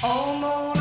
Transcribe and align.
Almost. 0.00 0.77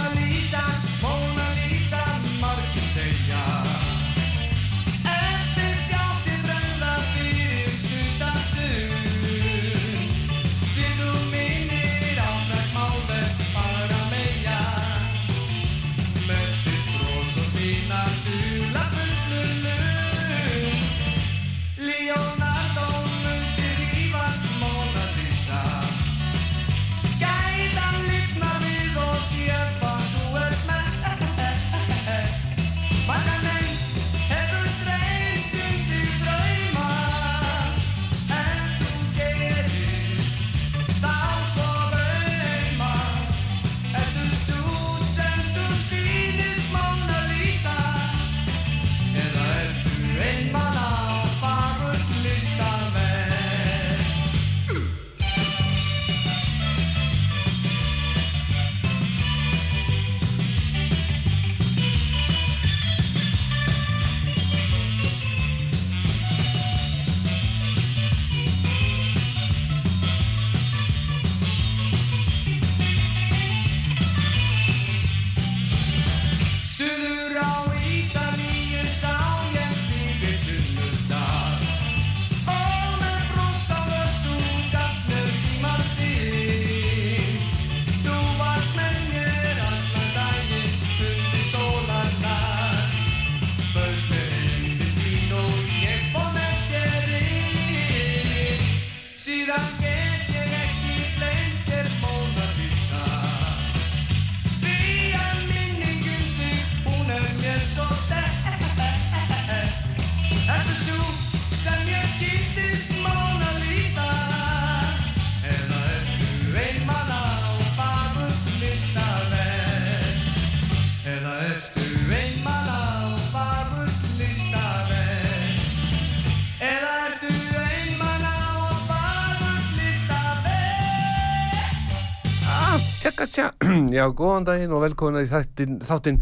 Já, 134.07 134.13
góðan 134.15 134.45
daginn 134.47 134.73
og 134.75 134.83
velkomin 134.85 135.25
í 135.25 135.29
þáttin, 135.29 135.79
þáttin 135.83 136.21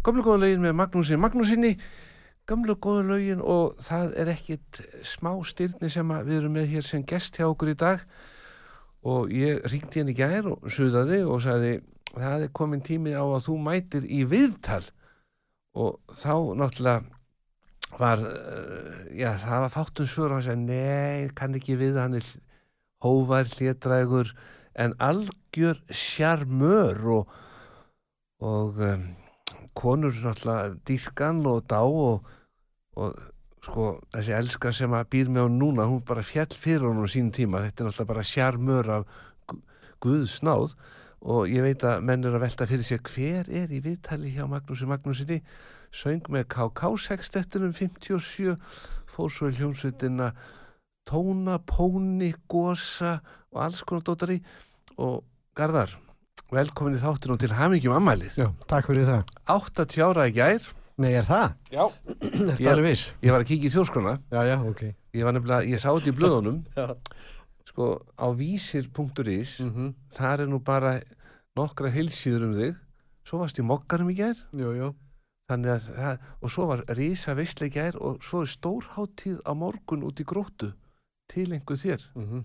Gamlu 0.00 0.22
góða 0.24 0.46
lögin 0.46 0.62
með 0.64 0.76
Magnúsi 0.78 1.16
Magnúsinni. 1.20 1.74
Gamlu 2.48 2.72
góða 2.80 3.02
lögin 3.10 3.42
og 3.44 3.76
það 3.84 4.14
er 4.22 4.30
ekkit 4.32 4.80
smá 5.04 5.34
styrni 5.44 5.90
sem 5.92 6.08
að 6.10 6.30
við 6.30 6.38
erum 6.38 6.54
með 6.56 6.70
hér 6.72 6.86
sem 6.88 7.04
gest 7.04 7.36
hjá 7.36 7.44
okkur 7.50 7.74
í 7.74 7.76
dag. 7.76 8.06
Og 9.04 9.28
ég 9.32 9.60
ringdi 9.68 10.00
henni 10.00 10.14
í 10.16 10.18
gær 10.18 10.48
og 10.54 10.64
suðaði 10.72 11.20
og 11.28 11.42
sagði 11.44 11.74
það 12.14 12.46
er 12.46 12.54
komin 12.56 12.84
tími 12.84 13.12
á 13.12 13.20
að 13.20 13.44
þú 13.50 13.58
mætir 13.66 14.08
í 14.08 14.22
viðtal. 14.24 14.82
Og 15.76 16.00
þá 16.16 16.32
náttúrulega 16.56 18.00
var, 18.00 18.24
uh, 18.24 19.04
já, 19.12 19.34
það 19.36 19.66
var 19.66 19.74
fátum 19.76 20.08
svör 20.08 20.30
og 20.30 20.38
hann 20.38 20.48
sagði, 20.48 20.64
nei, 20.72 21.28
kann 21.36 21.60
ekki 21.60 21.76
við 21.76 22.00
hann 22.00 22.16
er 22.16 22.32
hóvar, 23.04 23.52
hlétrægur 23.52 24.32
en 24.74 24.94
algjör 24.98 25.80
sjarmör 25.90 27.00
og, 27.16 27.32
og 28.40 28.78
um, 28.80 29.04
konur 29.74 30.14
náttúrulega 30.14 30.76
dýrkan 30.86 31.42
og 31.46 31.64
dá 31.70 31.80
og, 31.82 32.26
og 32.96 33.18
sko 33.64 33.90
þessi 34.14 34.36
elska 34.36 34.72
sem 34.72 34.94
að 34.96 35.10
býr 35.12 35.32
með 35.32 35.48
hún 35.48 35.58
núna 35.60 35.88
hún 35.90 36.04
bara 36.06 36.24
fjall 36.24 36.54
fyrir 36.54 36.86
hún 36.88 37.02
á 37.04 37.08
sínum 37.10 37.32
tíma. 37.34 37.64
Þetta 37.66 37.84
er 37.84 37.90
náttúrulega 37.90 38.12
bara 38.14 38.24
sjarmör 38.30 38.92
af 38.94 39.18
gu- 39.50 39.60
guðsnáð 40.00 40.76
og 41.20 41.50
ég 41.52 41.66
veit 41.66 41.84
að 41.84 42.00
menn 42.08 42.24
er 42.24 42.38
að 42.38 42.46
velta 42.46 42.66
fyrir 42.70 42.86
sér 42.86 43.02
hver 43.04 43.50
er 43.52 43.68
í 43.68 43.82
viðtali 43.84 44.32
hjá 44.32 44.46
Magnúsi 44.48 44.88
Magnúsinni 44.88 45.42
söng 45.92 46.24
með 46.32 46.46
KK-sextettunum 46.54 47.74
57 47.76 48.54
fór 49.10 49.28
svo 49.34 49.50
í 49.50 49.56
hljómsveitina 49.58 50.30
tóna, 51.10 51.58
póni, 51.66 52.32
gosa 52.50 53.20
og 53.52 53.62
alls 53.64 53.82
konar 53.86 54.04
dótari 54.06 54.40
og 55.00 55.24
Garðar, 55.56 55.96
velkomin 56.54 56.94
í 56.96 57.00
þáttinu 57.02 57.34
og 57.34 57.40
til 57.42 57.50
hamingjum 57.56 57.96
ammælið. 57.96 58.36
Já, 58.38 58.46
takk 58.70 58.86
fyrir 58.90 59.08
það. 59.08 59.32
80 59.50 60.04
ára 60.06 60.28
í 60.30 60.34
gær, 60.36 60.68
Nei, 61.00 61.14
er 61.16 61.24
það? 61.24 61.52
Já. 61.72 61.84
Er 62.20 62.58
Ég- 62.60 62.60
það 62.60 62.70
alveg 62.74 62.86
viss? 62.90 63.04
ég 63.24 63.32
var 63.32 63.40
að 63.40 63.48
kíkja 63.48 63.68
í 63.70 63.72
þjórskrona, 63.72 64.12
Já, 64.30 64.40
já, 64.44 64.56
ok. 64.68 64.82
ég 65.16 65.24
var 65.24 65.32
nefnilega, 65.32 65.68
ég 65.72 65.80
sá 65.80 65.88
þetta 65.94 66.10
í 66.12 66.16
blöðunum, 66.18 66.58
Já. 66.76 66.94
sko 67.70 67.86
á 68.20 68.26
vísir.is, 68.36 69.54
Mm 69.64 69.70
-hmm. 69.74 69.94
þar 70.12 70.40
er 70.44 70.48
nú 70.52 70.58
bara 70.60 71.00
nokkra 71.56 71.88
heilsíður 71.90 72.44
um 72.50 72.54
þig, 72.54 72.76
svo 73.24 73.38
varst 73.40 73.58
í 73.58 73.62
mokkarum 73.64 74.10
í 74.12 74.16
gær, 74.20 74.36
Jú, 74.52 74.74
jú. 74.76 74.94
þannig 75.50 75.88
að 75.96 76.18
og 76.42 76.50
svo 76.50 76.66
var 76.68 76.84
rísa 76.94 77.34
gær 77.72 77.96
og 77.96 78.20
svo 78.22 78.42
er 78.42 78.46
stórháttíð 78.46 79.40
á 79.42 79.52
morgun 79.56 80.04
út 80.04 80.20
í 80.20 80.24
gróttu 80.24 80.72
til 81.30 81.48
einhver 81.54 81.78
þér. 81.80 82.08
Mm 82.18 82.42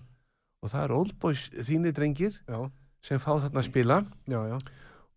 og 0.66 0.72
það 0.72 0.82
er 0.82 0.96
Old 0.96 1.14
Boys 1.22 1.46
þínir 1.68 1.94
drengir 1.94 2.40
Já, 2.48 2.58
sem 3.04 3.22
fá 3.22 3.36
þarna 3.38 3.62
að 3.62 3.68
spila. 3.68 4.00
Já, 4.26 4.40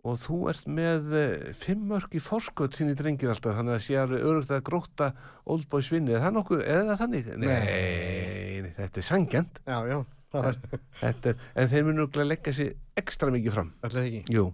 og 0.08 0.20
þú 0.22 0.38
ert 0.52 0.70
með 0.72 1.16
eh, 1.18 1.50
fimm 1.60 1.90
mörg 1.90 2.14
í 2.16 2.22
forskot 2.24 2.78
þínir 2.78 3.00
drengir 3.00 3.34
alltaf 3.34 3.58
þannig 3.58 3.76
að 3.76 3.84
sé 3.84 3.98
alveg 4.00 4.24
örugt 4.30 4.54
að 4.56 4.64
gróta 4.70 5.10
Old 5.50 5.68
Boys 5.72 5.90
vinni, 5.92 6.14
er 6.16 6.24
það 6.24 6.38
nokkuð, 6.38 6.64
er 6.64 6.86
það 6.88 7.04
þannig? 7.04 7.30
Nei, 7.42 7.52
nei 8.64 8.72
þetta 8.78 9.02
er 9.02 9.10
sangjant 9.10 9.62
þetta 11.02 11.34
er, 11.34 11.46
en 11.58 11.70
þeir 11.74 11.86
munu 11.90 12.06
örugglega 12.06 12.32
leggja 12.32 12.56
sér 12.56 12.74
ekstra 13.02 13.32
mikið 13.34 13.56
fram. 13.56 13.72
Alltaf 13.82 14.06
ekki. 14.06 14.24
Jú, 14.32 14.46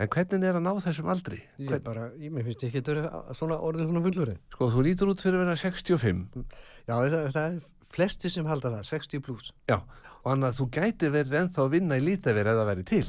en 0.00 0.12
hvernig 0.14 0.48
er 0.48 0.60
að 0.60 0.64
ná 0.64 0.72
þessum 0.86 1.12
aldri? 1.12 1.42
Ég 1.58 1.72
Hvern, 1.72 1.84
bara, 1.84 2.08
ég 2.22 2.32
mér 2.32 2.46
finnst 2.46 2.64
ekki 2.68 2.84
að 2.84 2.92
vera 2.94 3.36
svona 3.36 3.58
orðið 3.68 3.90
svona 3.90 4.04
fullurinn. 4.06 4.42
sko, 4.54 4.70
þú 4.72 4.86
lítur 4.86 5.12
út 5.12 5.24
fyrir 5.26 5.40
að 5.40 5.44
vera 5.44 5.60
65 5.66 6.44
Já, 6.86 6.94
það, 6.94 7.16
það 7.34 7.42
er 7.48 7.64
flesti 7.94 8.30
sem 8.32 8.46
halda 8.48 8.70
það, 8.74 8.84
60 8.90 9.22
pluss. 9.26 9.52
Já, 9.70 9.78
og 10.22 10.26
hann 10.32 10.46
að 10.48 10.58
þú 10.60 10.66
gæti 10.76 11.10
verið 11.14 11.36
ennþá 11.40 11.62
að 11.64 11.72
vinna 11.76 11.98
í 12.00 12.04
lítaveri 12.06 12.50
ef 12.52 12.58
það 12.60 12.70
væri 12.72 12.84
til 12.90 13.06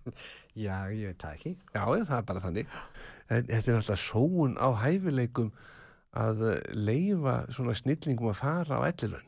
Já, 0.66 0.76
ég 0.88 1.10
veit 1.12 1.20
það 1.20 1.34
ekki. 1.36 1.52
Já, 1.76 1.82
já, 1.84 2.04
það 2.08 2.18
er 2.18 2.26
bara 2.30 2.44
þannig 2.46 2.74
En 3.26 3.48
Þetta 3.50 3.70
er 3.72 3.78
alltaf 3.80 4.00
sóun 4.00 4.54
á 4.56 4.68
hæfileikum 4.80 5.50
að 6.16 6.42
leifa 6.72 7.34
svona 7.52 7.74
snillingum 7.76 8.30
að 8.32 8.38
fara 8.40 8.78
á 8.80 8.88
ellilun 8.88 9.26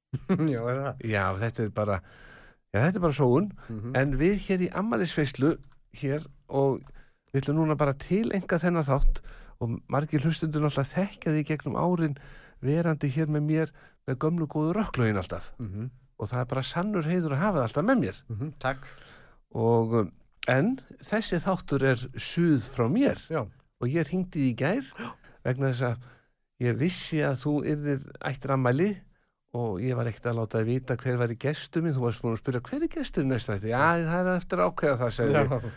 já, 0.54 0.60
er. 0.72 0.80
Já, 1.04 1.24
þetta 1.42 1.66
er 1.66 1.74
bara 1.76 1.98
Já, 2.70 2.78
þetta 2.86 2.96
er 3.00 3.04
bara 3.04 3.18
sóun 3.18 3.50
Mm 3.68 3.96
En 4.00 4.14
við 4.20 4.38
hér 4.46 4.64
í 4.66 4.70
ammælisveislu 4.80 5.52
hér 6.00 6.24
og 6.48 6.80
við 7.30 7.42
ætlum 7.42 7.60
núna 7.60 7.76
bara 7.78 7.92
til 7.98 8.30
enga 8.34 8.58
þennan 8.62 8.86
þátt 8.88 9.20
og 9.60 9.76
margir 9.92 10.22
hlustundur 10.24 10.62
náttúrulega 10.64 10.94
þekkja 10.96 11.34
því 11.36 11.42
gegnum 11.50 11.76
árin 11.78 12.14
verandi 12.64 13.10
hér 13.12 13.30
með 13.32 13.48
mér 13.48 13.74
með 14.08 14.20
gömlu 14.24 14.46
góðu 14.50 14.76
rökklögin 14.76 15.20
alltaf. 15.20 15.52
Mm 15.58 15.90
og 16.20 16.28
það 16.28 16.42
er 16.42 16.48
bara 16.52 16.66
sannur 16.66 17.08
heiður 17.08 17.34
að 17.34 17.42
hafa 17.44 17.56
það 17.56 17.66
alltaf 17.66 17.86
með 17.88 18.00
mér. 18.04 18.22
Takk. 18.60 18.88
og 19.56 19.94
um, 20.02 20.08
en 20.52 20.72
þessi 21.08 21.40
þáttur 21.42 21.84
er 21.94 22.02
suð 22.20 22.66
frá 22.74 22.86
mér. 22.92 23.20
Já. 23.32 23.44
og 23.80 23.88
ég 23.88 24.08
ringdi 24.10 24.42
því 24.42 24.48
í 24.50 24.56
gær 24.60 24.90
vegna 25.46 25.70
þess 25.72 25.86
að 25.88 26.08
ég 26.60 26.76
vissi 26.76 27.22
að 27.24 27.38
þú 27.40 27.54
yrðir 27.72 28.02
ættir 28.28 28.52
ammæli 28.52 28.90
og 29.56 29.80
ég 29.82 29.96
var 29.98 30.10
ekkert 30.10 30.28
að 30.30 30.38
láta 30.42 30.60
að 30.60 30.68
vita 30.68 30.96
hver 31.00 31.16
var 31.18 31.32
í 31.32 31.38
gestur 31.40 31.82
minn, 31.82 31.96
þú 31.96 32.04
varst 32.04 32.22
búin 32.22 32.36
að 32.36 32.42
spyrja 32.42 32.62
hver 32.68 32.84
er 32.84 32.92
gestur 32.92 33.26
næsta 33.26 33.56
þetta, 33.56 33.72
já 33.72 34.10
það 34.10 34.28
er 34.28 34.36
eftir 34.36 34.62
ákveða 34.62 34.98
það 35.00 35.16
segði 35.16 35.40
ég. 35.40 35.70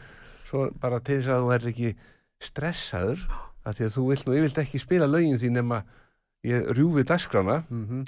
svo 0.50 0.66
bara 0.84 1.00
til 1.00 1.18
þess 1.22 1.32
að 1.34 1.46
þú 1.46 1.54
er 1.56 1.68
ekki 1.72 1.94
stressaður 2.44 3.24
af 3.64 3.78
því 3.78 3.88
að 3.88 3.96
þú 3.96 4.06
vilt 4.12 4.28
nú 4.28 4.36
yfirlt 4.38 4.62
ekki 4.66 4.84
spila 4.84 5.08
lögin 5.08 5.40
því 5.40 5.54
nema 5.56 5.80
ég 6.44 6.72
rjúfi 6.78 7.04
Mhm. 7.70 8.06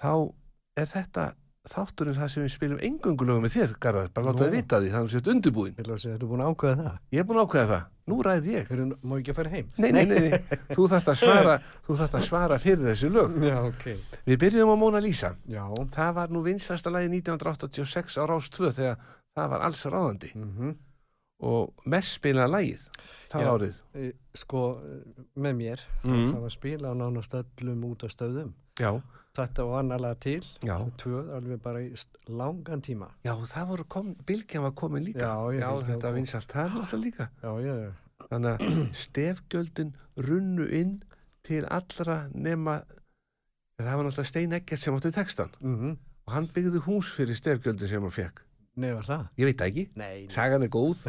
þá 0.00 0.32
er 0.76 0.86
þetta 0.86 1.32
þátturinn 1.72 2.16
það 2.18 2.28
sem 2.32 2.42
við 2.42 2.50
spilum 2.56 2.78
engöngu 2.82 3.24
lögum 3.26 3.44
með 3.46 3.54
þér, 3.54 3.74
Garðar, 3.78 4.08
bara 4.12 4.26
láta 4.26 4.44
það 4.44 4.50
vita 4.56 4.80
því 4.82 4.88
þannig 4.90 5.06
að 5.06 5.12
undirbúin. 5.32 5.74
Vil 5.76 5.84
að 5.86 6.00
segja, 6.02 6.16
þetta 6.16 6.24
er 6.26 6.30
búin 6.32 6.42
að 6.42 6.50
ákveða 6.52 6.76
það. 6.82 6.96
Ég 7.12 7.20
er 7.22 7.26
búin 7.28 7.38
að 7.38 7.46
ákveða 7.46 7.68
það, 7.70 7.84
nú 8.10 8.16
ræði 8.26 8.52
ég. 8.56 8.66
Fyrir, 8.66 8.88
má 9.02 9.14
ekki 9.20 9.30
að 9.30 9.38
fara 9.38 9.52
heim? 9.52 9.68
Nei, 9.78 9.90
nei, 9.92 10.04
nei, 10.10 10.18
nei. 10.26 10.40
þú 10.76 10.88
þarft 10.90 11.10
að 11.12 11.18
svara 11.22 11.54
þú 11.86 11.96
þarft 12.00 12.16
að 12.18 12.26
svara 12.26 12.58
fyrir 12.58 12.84
þessu 12.90 13.12
lög. 13.14 13.36
Já, 13.46 13.58
ok. 13.68 13.84
Við 14.26 14.40
byrjum 14.42 14.72
á 14.74 14.76
Mona 14.82 14.98
Lisa. 15.00 15.36
Já. 15.46 15.62
Það 15.94 16.14
var 16.18 16.28
nú 16.34 16.42
vinsasta 16.42 16.90
lagi 16.90 17.08
1986 17.14 18.18
á 18.18 18.22
Rás 18.26 18.50
2 18.50 18.72
þegar 18.74 18.96
það 19.36 19.48
var 19.54 19.60
alls 19.68 19.84
ráðandi 19.86 20.32
Mm 20.34 20.74
og 21.42 21.72
mest 21.86 22.18
spilaða 22.20 22.50
lagið 22.56 22.84
það 23.32 23.42
Já. 23.42 23.50
árið. 23.54 23.76
Sko, 24.34 24.60
eh, 24.84 25.24
með 25.40 25.56
mér, 25.58 25.80
Mm. 26.04 26.28
það 26.32 26.40
var 26.40 26.50
spila 26.50 26.88
á 26.92 26.94
nánast 26.94 27.34
öllum 27.34 27.84
út 27.90 28.04
af 28.04 28.10
stöðum. 28.14 28.52
Já, 28.78 29.02
Þetta 29.32 29.64
var 29.64 29.78
annarlega 29.82 30.18
til, 30.20 30.42
tvö, 31.00 31.20
alveg 31.32 31.62
bara 31.62 31.80
í 31.80 31.94
langan 32.28 32.82
tíma. 32.84 33.06
já, 33.24 33.32
það 33.48 33.68
voru 33.68 33.84
kom, 33.88 34.14
Bilgjan 34.26 34.62
var 34.62 34.72
komin 34.72 35.04
líka. 35.06 35.20
Já, 35.24 35.52
já 35.56 35.70
þetta 35.72 35.86
það 35.86 36.02
var 36.02 36.02
kom. 36.02 36.14
vinsalt 36.14 36.48
það 36.52 36.64
er 36.64 36.70
náttúrulega 36.76 37.04
líka. 37.04 37.28
Þannig 38.28 38.58
að 38.58 38.92
stefgjöldin 39.06 39.94
runnu 40.18 40.66
inn 40.70 41.02
til 41.44 41.64
allra 41.64 42.28
nema 42.34 42.82
það 43.80 43.96
var 43.96 44.04
náttúrulega 44.04 44.26
Stein 44.28 44.52
Eggert 44.52 44.78
sem 44.80 44.94
átti 44.94 45.12
textan 45.12 45.50
Mm 45.60 45.96
og 46.26 46.34
hann 46.36 46.46
byggði 46.54 46.78
hús 46.84 47.08
fyrir 47.10 47.34
stefgjöldin 47.34 47.88
sem 47.88 48.00
hann 48.04 48.10
fekk. 48.14 48.42
Nei, 48.80 48.88
var 48.96 49.04
það? 49.04 49.24
Ég 49.36 49.48
veit 49.50 49.58
það 49.60 49.68
ekki, 49.72 49.84
Nei. 50.00 50.22
sagan 50.32 50.64
er 50.64 50.70
góð 50.72 51.02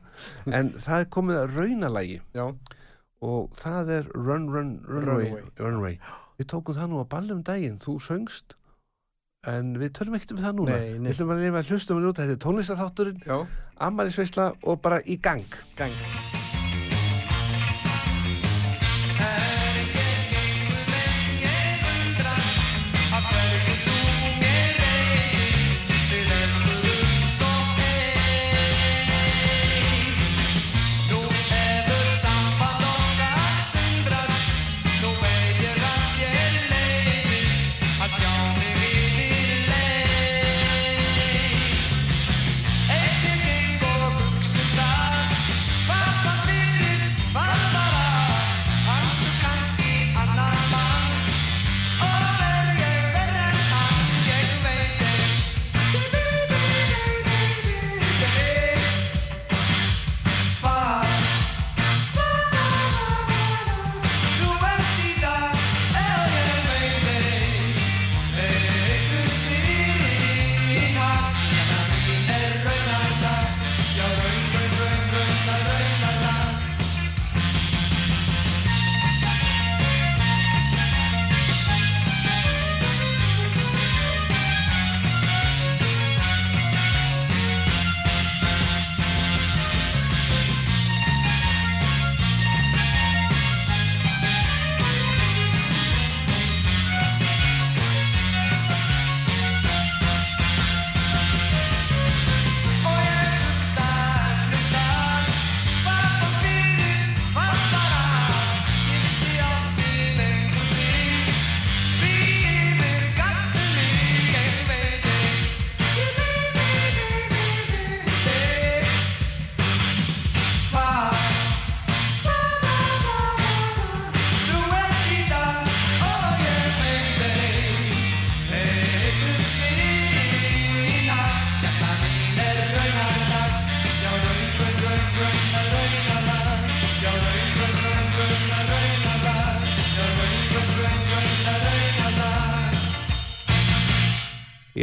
en 0.58 0.70
það 0.78 1.00
er 1.02 1.08
komið 1.16 1.40
að 1.40 1.56
raunalagi 1.58 2.20
Já, 2.36 2.44
og 3.26 3.58
það 3.58 3.92
er 3.96 4.08
Run 4.14 4.46
Run 4.54 4.72
Runway, 4.86 5.26
Runaway. 5.26 5.42
Runway. 5.58 5.98
Við 6.38 6.50
tókum 6.54 6.78
það 6.78 6.92
nú 6.92 7.02
að 7.02 7.10
ballum 7.16 7.42
daginn, 7.42 7.80
þú 7.82 7.96
söngst 8.06 8.54
en 9.48 9.74
við 9.80 9.94
tölum 9.98 10.14
ekkert 10.18 10.36
um 10.36 10.42
það 10.44 10.58
núna 10.60 10.78
Nei, 10.78 10.88
nei. 10.94 11.08
Við 11.10 11.14
ætlum 11.16 11.34
að 11.34 11.44
lifa 11.46 11.66
hlustum 11.72 12.00
við 12.02 12.10
út, 12.12 12.22
þetta 12.22 12.36
er 12.38 12.42
tónlistarþátturinn 12.46 13.22
já. 13.26 13.38
ammælisveisla 13.88 14.50
og 14.62 14.82
bara 14.86 15.02
í 15.02 15.18
gang 15.22 15.46
Gang. 15.78 16.37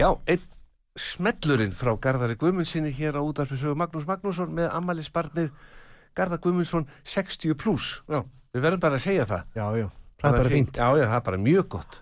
Já, 0.05 0.11
einn 0.29 0.43
smellurinn 1.01 1.73
frá 1.75 1.95
Garðari 1.99 2.35
Guðmundsinni 2.39 2.91
hér 2.93 3.17
á 3.17 3.21
útarpisögu 3.25 3.75
Magnús 3.79 4.05
Magnússon 4.07 4.51
með 4.55 4.69
ammælisbarnið 4.77 5.49
Garðar 6.15 6.39
Guðmundsson 6.43 6.85
60 7.03 7.55
pluss 7.59 7.87
Já. 8.07 8.21
Við 8.55 8.63
verðum 8.63 8.83
bara 8.85 8.99
að 8.99 9.05
segja 9.07 9.25
það 9.27 9.57
Já, 9.57 9.65
já. 9.81 9.87
Það 10.21 10.29
er 10.29 10.37
bara 10.39 10.49
fínt. 10.53 10.77
Já, 10.79 10.87
já, 10.95 11.05
það 11.09 11.17
er 11.19 11.25
bara 11.29 11.41
mjög 11.49 11.67
gott 11.75 11.97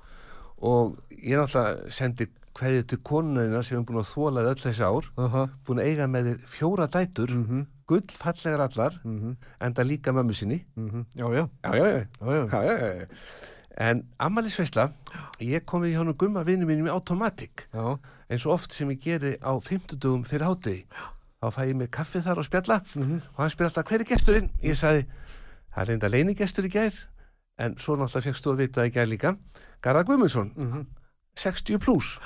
og 0.63 0.99
ég 1.15 1.39
náttúrulega 1.39 1.91
sendi 1.91 2.27
kveðið 2.55 2.83
til 2.91 2.99
konuna 3.07 3.63
sem 3.65 3.79
er 3.79 3.87
búin 3.87 4.03
að 4.03 4.11
þólaði 4.13 4.51
öll 4.51 4.61
þessi 4.61 4.83
ár 4.85 5.07
Aha. 5.25 5.41
búin 5.65 5.81
að 5.81 5.87
eiga 5.89 6.05
með 6.13 6.27
þér 6.29 6.43
fjóra 6.53 6.85
dætur 6.93 7.33
Mhm. 7.33 7.63
gull 7.89 8.05
fallegar 8.19 8.61
allar 8.67 8.99
Mhm. 9.03 9.33
enda 9.59 9.83
líka 9.83 10.13
mömmu 10.13 10.33
sinni 10.37 10.59
Mhm. 10.77 11.05
Já, 11.15 11.25
já. 11.33 11.49
Já, 11.63 11.71
já, 11.73 11.87
já, 11.87 12.05
Já, 12.21 12.31
já. 12.31 12.45
já, 12.51 12.77
já, 12.77 12.93
já. 12.99 13.07
En 13.77 14.03
ammælisveisla, 14.21 14.91
ég 15.41 15.63
kom 15.65 15.81
við 15.81 15.95
hjá 15.95 16.03
hann 16.03 16.13
gumma 16.13 16.43
vinnu 16.45 16.65
mínum 16.69 16.85
í 16.87 16.91
Automatic 16.93 17.63
Já. 17.73 17.97
eins 18.29 18.45
og 18.45 18.53
oft 18.53 18.73
sem 18.73 18.89
ég 18.93 18.99
geri 19.01 19.31
á 19.41 19.49
50 19.57 19.97
dugum 19.97 20.23
fyrir 20.29 20.45
hátegi 20.45 20.83
þá 21.41 21.47
fæ 21.51 21.61
ég 21.71 21.75
mig 21.75 21.89
kaffi 21.91 22.21
þar 22.21 22.37
og 22.37 22.45
spjalla 22.45 22.81
Mhm. 22.95 23.21
og 23.33 23.37
hann 23.41 23.49
spyr 23.49 23.65
alltaf 23.65 23.85
hver 23.89 23.99
er 24.01 24.05
gesturinn 24.05 24.49
ég 24.61 24.77
sagði, 24.77 25.05
það 25.73 25.81
er 25.81 25.87
reynda 25.89 26.07
leinigestur 26.09 26.65
í 26.65 26.69
gær 26.69 26.93
en 27.57 27.75
svo 27.77 27.95
náttúrulega 27.97 28.23
fegst 28.29 28.45
þú 28.45 28.51
að 28.53 28.57
vita 28.61 28.81
það 28.81 28.87
í 28.87 28.93
gær 28.93 29.07
líka 29.09 29.37
Garðar 29.81 30.05
Guðmundsson, 30.05 30.51
Mhm. 30.55 30.85
60 31.35 31.79
pluss 31.79 32.19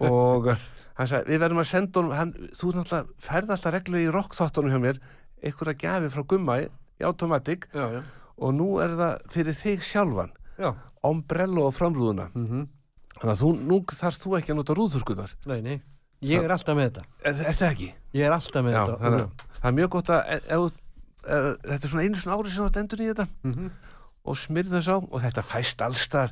og 0.00 0.46
uh, 0.50 0.56
hann 0.98 1.06
sagði, 1.06 1.30
við 1.30 1.38
verðum 1.46 1.62
að 1.62 1.70
senda 1.70 2.00
honum 2.00 2.12
hann, 2.18 2.32
þú 2.58 2.72
náttúrulega 2.74 3.06
ferð 3.22 3.50
alltaf 3.54 3.72
reglu 3.72 3.98
í 4.02 4.10
rockþáttunum 4.12 4.70
hjá 4.74 4.80
mér 4.82 4.98
einhverja 5.42 5.78
gjafi 5.78 6.10
frá 6.10 6.22
gumma 6.26 6.58
í, 6.60 6.68
Automatic 7.02 7.66
Já, 7.74 7.86
já. 7.92 8.02
og 8.38 8.54
nú 8.54 8.78
er 8.82 8.88
það 8.98 9.18
fyrir 9.30 9.54
þig 9.62 9.80
sjálfan 9.82 10.30
Já. 10.30 10.41
Ombrello 11.02 11.66
og 11.68 11.74
framrúðuna 11.74 12.28
Mhm. 12.34 12.66
þannig 13.20 13.32
að 13.34 13.40
þú, 13.42 13.50
nú 13.66 13.80
þarfst 13.86 14.22
þú 14.24 14.36
ekki 14.38 14.52
að 14.52 14.56
nota 14.56 14.74
rúðþurkunar 14.74 15.30
Nei, 15.46 15.60
nei. 15.62 15.80
Ég 16.22 16.42
er 16.44 16.50
alltaf 16.54 16.76
með 16.76 16.90
þetta. 16.90 17.02
er, 17.24 17.34
er 17.34 17.52
það 17.52 17.70
ekki? 17.72 17.92
Ég 18.14 18.22
er 18.26 18.32
alltaf 18.32 18.64
með 18.64 18.72
Já, 18.72 18.84
þetta. 18.86 18.98
þannig, 19.02 19.20
að 19.20 19.30
það 19.62 19.68
er 19.68 19.72
mjög 19.72 19.88
gott 19.90 20.06
að 20.06 20.20
ef, 20.28 20.42
ef, 20.48 20.72
ef, 21.22 21.56
þetta 21.62 21.84
er 21.84 21.88
svona 21.88 22.04
einu 22.04 22.16
svona 22.16 22.36
ári 22.38 22.50
sem 22.50 22.64
þetta 22.68 22.80
endur 22.80 22.98
í 23.02 23.08
þetta 23.14 23.26
Mhm. 23.44 23.70
og 24.24 24.36
smyrð 24.36 24.70
þess 24.70 24.88
á 24.88 24.96
og 25.02 25.20
þetta 25.22 25.42
fæst 25.42 25.82
allstar 25.82 26.30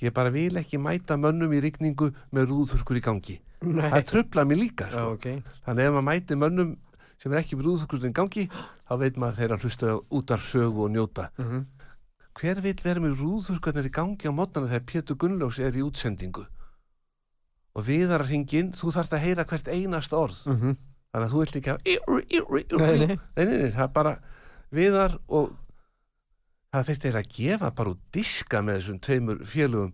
ég 0.00 0.12
bara 0.14 0.30
vil 0.30 0.54
ekki 0.56 0.78
mæta 0.78 1.16
mönnum 1.18 1.50
í 1.52 1.60
rigningu 1.60 2.12
með 2.32 2.46
rúðþurkur 2.50 2.96
í 2.96 3.02
gangi 3.02 3.40
Nei. 3.62 3.90
það 3.90 4.06
tröfla 4.06 4.44
mér 4.46 4.58
líka 4.58 4.86
Já, 4.86 4.90
sko. 4.90 5.12
ok. 5.12 5.42
þannig 5.66 5.86
ef 5.86 5.92
maður 5.92 6.06
mæti 6.06 6.34
mönnum 6.38 6.76
sem 7.18 7.32
er 7.32 7.38
ekki 7.42 7.56
með 7.58 7.66
rúðþurkur 7.66 8.04
í 8.06 8.12
gangi 8.12 8.48
þá 8.88 8.98
veit 8.98 9.16
maður 9.16 9.36
þeirra 9.38 9.58
hlusta 9.60 10.00
út 10.10 10.30
af 10.30 10.40
sögu 10.42 10.84
og 10.86 10.90
njóta 10.90 11.28
Mhm. 11.38 11.66
Hver 12.38 12.60
vil 12.64 12.74
vera 12.82 13.00
með 13.00 13.18
rúðþurkarnir 13.20 13.88
í 13.90 13.92
gangi 13.92 14.28
á 14.28 14.32
mótnana 14.32 14.68
þegar 14.70 14.86
Pétur 14.88 15.16
Gunnlaugs 15.20 15.58
er 15.60 15.72
í 15.76 15.82
útsendingu? 15.84 16.46
Og 17.76 17.84
viðar 17.86 18.24
hringin 18.28 18.72
þú 18.76 18.92
þarft 18.92 19.12
að 19.16 19.22
heyra 19.26 19.44
hvert 19.48 19.68
einast 19.68 20.12
orð. 20.12 20.38
Mhm. 20.46 20.76
þannig 21.12 21.26
að 21.28 21.32
þú 21.32 21.40
vilt 21.42 21.56
ekki 21.56 21.70
hafa 21.72 21.82
Nei, 23.36 23.44
nei, 23.44 23.70
það 23.70 23.82
er 23.84 23.88
bara 23.92 24.12
viðar 24.72 25.18
og 25.28 25.50
það 26.72 26.86
þurfti 26.88 27.02
þeir 27.10 27.18
að 27.20 27.32
gefa 27.36 27.70
bara 27.76 27.90
út 27.92 28.00
diska 28.16 28.62
með 28.64 28.78
þessum 28.80 29.00
tveimur 29.04 29.42
félugum 29.44 29.92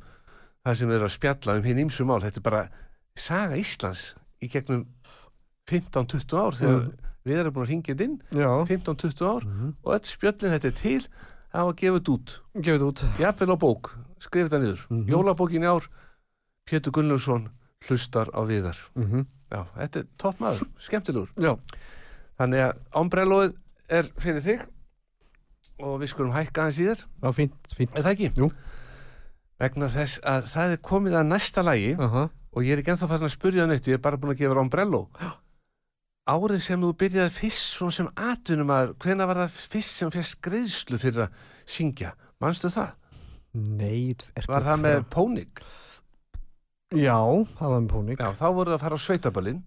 það 0.65 0.77
sem 0.79 0.91
eru 0.95 1.05
að 1.09 1.15
spjalla 1.17 1.57
um 1.59 1.65
hinn 1.67 1.81
ímsu 1.83 2.07
mál. 2.07 2.21
Þetta 2.23 2.39
er 2.39 2.47
bara 2.47 2.63
saga 3.19 3.57
Íslands 3.59 4.15
í 4.43 4.49
gegnum 4.53 4.87
15-20 5.67 6.39
ár 6.39 6.55
þegar 6.55 6.81
Mm. 6.87 6.93
við 7.27 7.39
erum 7.43 7.53
búin 7.55 7.67
að 7.67 7.71
ringja 7.73 7.95
inn. 8.05 8.23
Já, 8.31 8.67
15-20 8.67 9.27
ár 9.27 9.43
Mhm. 9.45 9.75
og 9.85 9.93
öll 9.95 10.07
spjöllin 10.07 10.55
þetta 10.55 10.65
er 10.71 10.77
til 10.79 11.07
það 11.53 11.69
var 11.69 11.77
gefið 11.83 12.11
út. 12.15 12.35
Gefið 12.63 12.85
út. 12.89 13.03
Jafnvel 13.19 13.53
á 13.55 13.57
bók, 13.59 13.91
skrifið 14.21 14.53
það 14.55 14.65
niður. 14.65 14.83
Mhm. 14.91 15.05
jólabókin 15.13 15.65
í 15.65 15.71
ár. 15.71 15.89
Pétur 16.69 16.93
Gunnlaugsson 16.93 17.49
hlustar 17.89 18.29
á 18.35 18.41
viðar. 18.45 18.77
Mhm. 18.95 19.27
já, 19.51 19.65
þetta 19.77 19.97
er 20.01 20.07
topp 20.19 20.41
maður, 20.41 20.67
skemmtilegur. 20.79 21.31
Já, 21.37 21.57
þannig 22.39 22.61
að 22.67 22.77
ombrelloið 22.93 23.55
er 23.89 24.11
fyrir 24.21 24.43
þig 24.45 24.67
og 25.81 26.01
við 26.03 26.09
skulum 26.13 26.33
hækka 26.35 26.63
hans 26.67 26.79
í 26.79 26.85
þér. 26.85 27.05
Já, 27.23 27.33
fínt, 27.33 27.55
fínt. 27.77 27.97
Er 27.97 28.03
það 28.03 28.13
ekki? 28.17 28.33
Jú. 28.37 28.51
vegna 29.59 29.89
þess 29.91 30.21
að 30.23 30.45
það 30.53 30.73
er 30.73 30.77
komið 30.87 31.15
að 31.19 31.27
næsta 31.33 31.63
lægi 31.67 31.97
Aha. 31.99 32.29
og 32.55 32.63
ég 32.63 32.73
er 32.77 32.79
ekki 32.79 32.93
ennþá 32.95 33.09
farin 33.11 33.27
að 33.27 33.33
spurja 33.35 33.67
neitt 33.67 33.89
ég 33.91 33.95
er 33.99 34.03
bara 34.05 34.17
búin 34.17 34.31
að 34.31 34.39
gefa 34.39 34.53
þér 34.55 34.61
ombrello 34.63 35.01
árið 36.29 36.61
sem 36.65 36.83
þú 36.85 36.93
byrjaði 37.01 37.35
fyrst 37.39 37.75
svona 37.79 37.95
sem 37.97 38.09
atvinnum 38.15 38.71
að 38.75 38.95
hvena 39.05 39.27
var 39.31 39.41
það 39.45 39.59
fyrst 39.75 39.95
sem 40.03 40.11
fyrst 40.15 40.39
greiðslu 40.45 40.99
fyrir 41.01 41.25
að 41.27 41.43
syngja? 41.69 42.13
Manstu 42.43 42.71
það? 42.73 42.93
Nei, 43.59 44.15
ertu 44.37 44.53
Var 44.53 44.67
það 44.69 44.83
með 44.85 44.99
pónik? 45.15 45.63
Já, 46.97 47.17
það 47.59 47.73
var 47.73 47.81
með 47.85 47.89
pónik. 47.93 48.21
Já, 48.23 48.31
þá 48.39 48.47
voru 48.57 48.71
það 48.73 48.77
að 48.79 48.85
fara 48.85 48.99
á 49.01 49.05
sveitaballin 49.07 49.59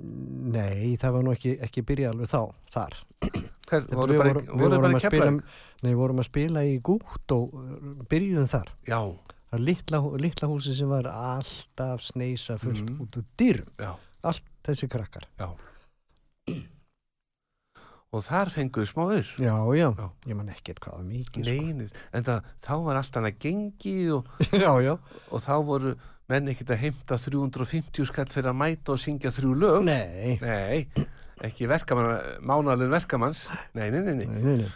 Nei, 0.00 0.94
það 1.02 1.12
var 1.16 1.24
nú 1.26 1.32
ekki, 1.34 1.56
ekki 1.66 1.82
byrja 1.84 2.12
alveg 2.14 2.30
þá, 2.30 2.38
þar. 2.72 2.94
Hver, 3.70 3.88
voru 3.90 4.16
bara, 4.20 4.30
við 4.38 4.46
voru 4.48 4.60
vorum 4.62 4.84
bara 4.86 4.94
að 4.96 5.02
spila- 5.02 5.26
kepla 5.26 5.82
Nei, 5.84 5.92
vorum 5.98 6.20
að 6.22 6.28
spila 6.30 6.62
í 6.68 6.76
gút 6.84 7.34
og 7.36 7.52
uh, 7.56 8.04
byrjuðum 8.12 8.48
þar. 8.52 8.70
Já, 8.88 9.00
Það 9.50 9.58
er 9.58 9.64
litla, 9.66 9.98
litla 10.22 10.46
húsi 10.52 10.72
sem 10.78 10.86
var 10.92 11.08
alltaf 11.10 12.04
sneisa 12.06 12.54
fullt 12.62 12.84
Mhm. 12.86 13.00
út 13.02 13.16
úr 13.18 13.24
dýrum 13.36 13.66
já, 13.82 13.96
Allt 14.22 14.44
þessi 14.62 14.86
krakkar. 14.92 15.24
Já 15.40 15.48
Og 18.10 18.24
þar 18.26 18.48
fenguðu 18.50 18.88
smá 18.90 19.04
ur 19.06 19.28
Já, 19.38 19.54
já, 19.78 19.88
Já. 19.94 20.06
ég 20.26 20.34
man 20.34 20.48
ekkert 20.50 20.80
hvað 20.82 20.96
var 20.96 21.04
mikið 21.06 21.44
sko. 21.46 21.52
Neinið, 21.52 21.92
en 22.18 22.24
það, 22.26 22.48
þá 22.66 22.72
var 22.88 22.98
allt 22.98 23.18
annað 23.20 23.36
gengi 23.44 23.92
og, 24.16 24.32
Já, 24.64 24.72
já. 24.82 24.94
og 25.30 25.44
þá 25.44 25.52
voru 25.68 25.92
menn 26.30 26.50
ekkert 26.50 26.72
að 26.74 26.82
heimta 26.84 27.18
350 27.22 28.08
skall 28.10 28.26
fyrir 28.30 28.50
að 28.50 28.58
mæta 28.64 28.94
og 28.96 29.00
syngja 29.02 29.30
þrjú 29.34 29.54
lög. 29.62 29.80
Nei, 29.86 30.34
Nei, 30.42 31.06
ekki 31.46 31.66
verkamann, 31.70 32.20
mánalun 32.46 32.90
verkamanns 32.92 33.46
Nei, 33.78 33.88
nei, 33.94 34.02
nei, 34.02 34.14
nei. 34.18 34.26
Nei, 34.26 34.42
nei, 34.42 34.56
nei. 34.64 34.70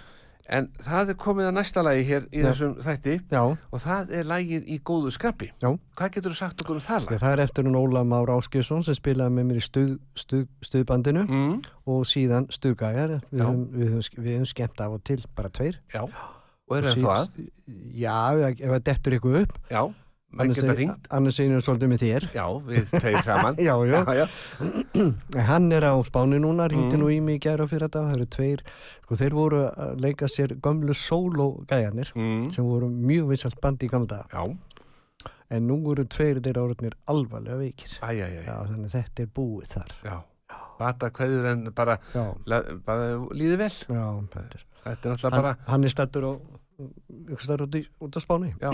En 0.53 0.67
það 0.85 1.09
er 1.09 1.17
komið 1.17 1.47
að 1.49 1.55
næsta 1.57 1.83
lagi 1.83 2.03
hér 2.05 2.27
í 2.29 2.43
Já. 2.43 2.45
þessum 2.51 2.75
þætti. 2.85 3.15
Já, 3.33 3.41
og 3.73 3.81
það 3.81 4.11
er 4.19 4.25
lagið 4.29 4.67
í 4.69 4.77
góðu 4.85 5.13
skapi 5.15 5.49
Já. 5.63 5.71
Hvað 5.97 6.11
getur 6.19 6.35
þú 6.35 6.37
sagt 6.37 6.61
okkur 6.61 6.77
um 6.77 6.85
það 6.85 7.07
lag? 7.07 7.19
það 7.23 7.33
er 7.33 7.43
eftir 7.47 7.65
hún 7.65 7.79
Óla 7.81 8.03
Már 8.05 8.29
Áskjösson 8.35 8.85
sem 8.85 8.95
spilaði 8.99 9.33
með 9.39 9.49
mér 9.49 9.57
í 9.57 9.65
stuð, 9.65 9.95
stuð, 10.21 10.45
stuðbandinu. 10.69 11.25
Mm, 11.25 11.57
og 11.87 12.05
síðan 12.05 12.49
stuðgæjar. 12.53 13.17
Við, 13.33 13.41
höfum- 13.41 14.47
skemmt 14.53 14.81
af 14.85 14.93
og 14.99 15.05
til 15.05 15.25
bara 15.35 15.49
tveir. 15.49 15.81
Já, 15.95 16.03
og 16.05 16.77
er 16.77 16.83
það 16.83 16.95
síð- 16.95 17.05
þá 17.05 17.17
að? 17.17 17.51
Já, 17.95 18.19
ef, 18.51 18.59
það 18.69 18.85
dettur 18.85 19.17
ykkur 19.19 19.41
upp. 19.43 19.59
Já, 19.71 19.83
annars 20.38 21.38
einu 21.41 21.61
svolítið 21.62 21.91
með 21.93 22.03
þér. 22.05 22.26
Já, 22.35 22.45
við 22.67 22.91
tveir 22.95 23.23
saman. 23.29 23.57
Já, 23.62 23.75
já, 23.87 24.00
já, 24.19 24.26
hann 25.49 25.71
er 25.73 25.87
á 25.88 25.95
Spáni 26.07 26.38
núna, 26.43 26.67
ringdi 26.71 26.97
Mm. 26.97 27.03
nú 27.03 27.09
í 27.12 27.21
mig 27.23 27.41
í 27.41 27.45
gæra 27.49 27.67
fyrir 27.71 27.87
þetta, 27.88 28.03
það 28.09 28.17
eru 28.19 28.26
tveir, 28.37 28.64
sko 29.05 29.19
þeir 29.21 29.37
voru 29.38 29.62
að 29.71 30.00
leika 30.05 30.26
sér 30.31 30.55
gömlu 30.64 30.95
sóló-gæjanir 30.97 32.12
Mm, 32.14 32.50
sem 32.55 32.64
voru 32.64 32.88
mjög 32.91 33.29
vissalt 33.33 33.61
bandi 33.62 33.87
í 33.87 33.91
gamla 33.93 34.07
daga, 34.07 34.29
já, 34.33 35.31
en 35.50 35.67
nú 35.69 35.81
voru 35.85 36.05
tveir 36.05 36.41
þeirra 36.43 36.62
orðnir 36.69 36.95
alvarlega 37.09 37.59
veikir. 37.61 37.99
æj, 38.03 38.21
æj 38.25 38.45
Já, 38.47 38.57
þannig 38.69 38.87
að 38.91 38.95
þetta 38.99 39.23
er 39.26 39.33
búið 39.37 39.73
þar. 39.76 39.93
Já, 40.05 40.17
bata 40.79 41.11
kveður 41.14 41.50
en 41.53 41.64
bara, 41.75 41.99
la- 42.47 42.62
bara 42.85 43.19
líði 43.31 43.57
vel. 43.61 43.73
Já, 43.88 44.07
þetta 44.35 44.47
er. 44.59 44.64
Náttúrulega 44.85 45.31
Hann, 45.31 45.43
bara 45.43 45.57
hann 45.69 45.85
er 45.85 45.88
stættur 45.95 46.25
á, 46.29 46.33
ykkur 47.31 47.45
stættur 47.47 47.87
út 48.05 48.17
á 48.17 48.21
Spáni. 48.21 48.50
já. 48.61 48.71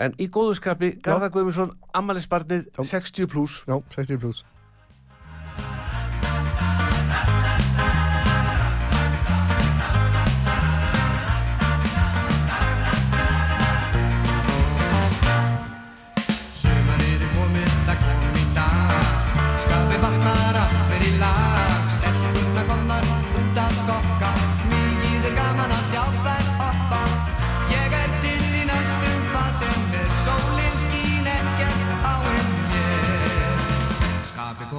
En 0.00 0.14
í 0.16 0.28
góðu 0.32 0.54
skapi, 0.56 0.94
Garðar 1.04 1.32
Guðmundsson 1.34 1.74
Ammælisbarnið 1.98 2.68
Já. 2.70 2.82
60 2.94 3.28
pluss 3.28 3.58
Já, 3.68 3.76
60 3.92 4.20
pluss. 4.22 4.44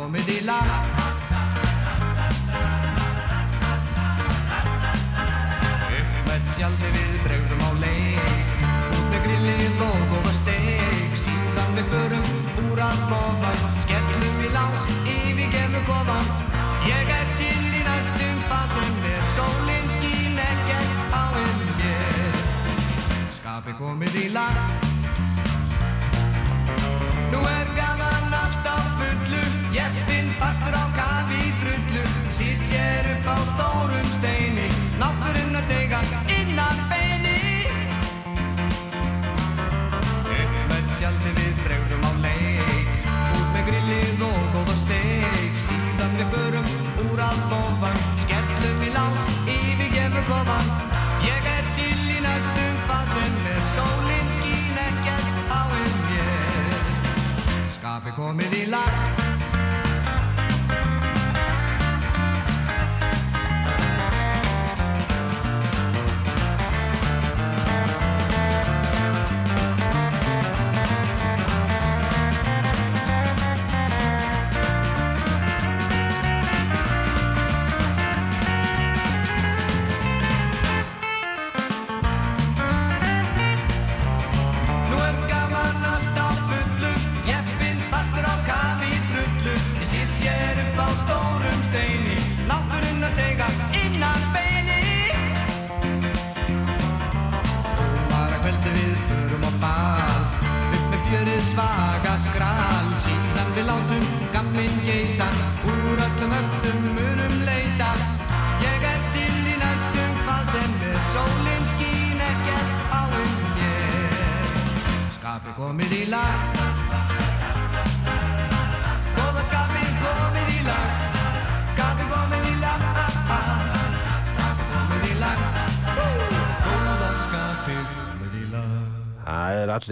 Skapið 0.04 0.12
komið 0.12 0.30
í 0.34 0.40
lag 0.44 0.68
Upp 5.94 6.18
með 6.28 6.50
tjaldi 6.52 6.90
við 6.92 7.14
bregðum 7.24 7.64
á 7.64 7.72
leik. 7.80 8.52
Út 8.68 9.08
með 9.14 9.24
grillið 9.30 9.84
og 9.88 10.04
góða 10.12 10.36
steik. 10.42 11.16
Síðan 11.24 11.80
við 11.80 11.90
förum 11.96 12.30
úr 12.68 12.84
að 12.84 13.08
lofa. 13.14 13.56
Skellum 13.86 14.44
í 14.44 14.52
lás, 14.52 14.88
yfirgefum 15.08 15.88
kofan 15.88 16.32
Ég 16.90 17.16
er 17.22 17.36
til 17.40 17.64
í 17.64 17.84
næstum 17.88 18.48
sem 18.76 19.04
er. 19.08 19.28
Sólinn 19.38 19.92
skín 19.96 20.40
ekkert 20.52 21.16
á 21.16 21.32
um 21.32 21.68
mér 21.80 22.42
Skapið 23.32 23.80
komið 23.80 24.26
í 24.26 24.32
lag 24.36 24.83
fastur 30.44 30.76
á 30.76 30.86
drullu 31.62 32.04
Sýst 32.38 32.66
sér 32.68 33.06
upp 33.14 33.28
á 33.32 33.38
stórum 33.52 34.08
steini. 34.12 34.68
Náttúrinn 35.00 35.56
að 35.56 35.66
teiga 35.70 36.00
innan 36.38 36.80
beini. 36.90 37.40
Upp 40.28 40.56
með 40.72 40.86
tjaldi 40.98 41.32
við 41.38 41.62
bregðum 41.66 42.08
á 42.10 42.12
leik. 42.26 42.92
Út 43.38 43.50
með 43.54 43.64
grillið 43.70 44.26
og 44.28 44.42
góða 44.56 44.76
steik. 44.84 45.62
Síðan 45.68 46.18
við 46.20 46.34
förum 46.34 46.68
úr 47.06 47.24
að 47.30 47.46
lofan 47.54 48.02
Skellum 48.24 48.84
í 48.88 48.92
lás, 48.98 49.28
yfirgefum 49.46 50.28
kofan. 50.32 50.74
Ég 51.30 51.52
er 51.54 51.70
til 51.78 52.02
í 52.18 52.20
næstum 52.26 52.82
hvað 52.90 53.16
sem 53.16 53.40
er. 53.54 53.64
Sólinn 53.78 54.36
skín 54.36 54.84
ekkert 54.90 55.54
á 55.54 55.62
um 55.70 56.04
mér. 56.10 56.92
Skapið 57.78 58.20
komið 58.20 58.60
í 58.64 58.68
lag 58.74 59.43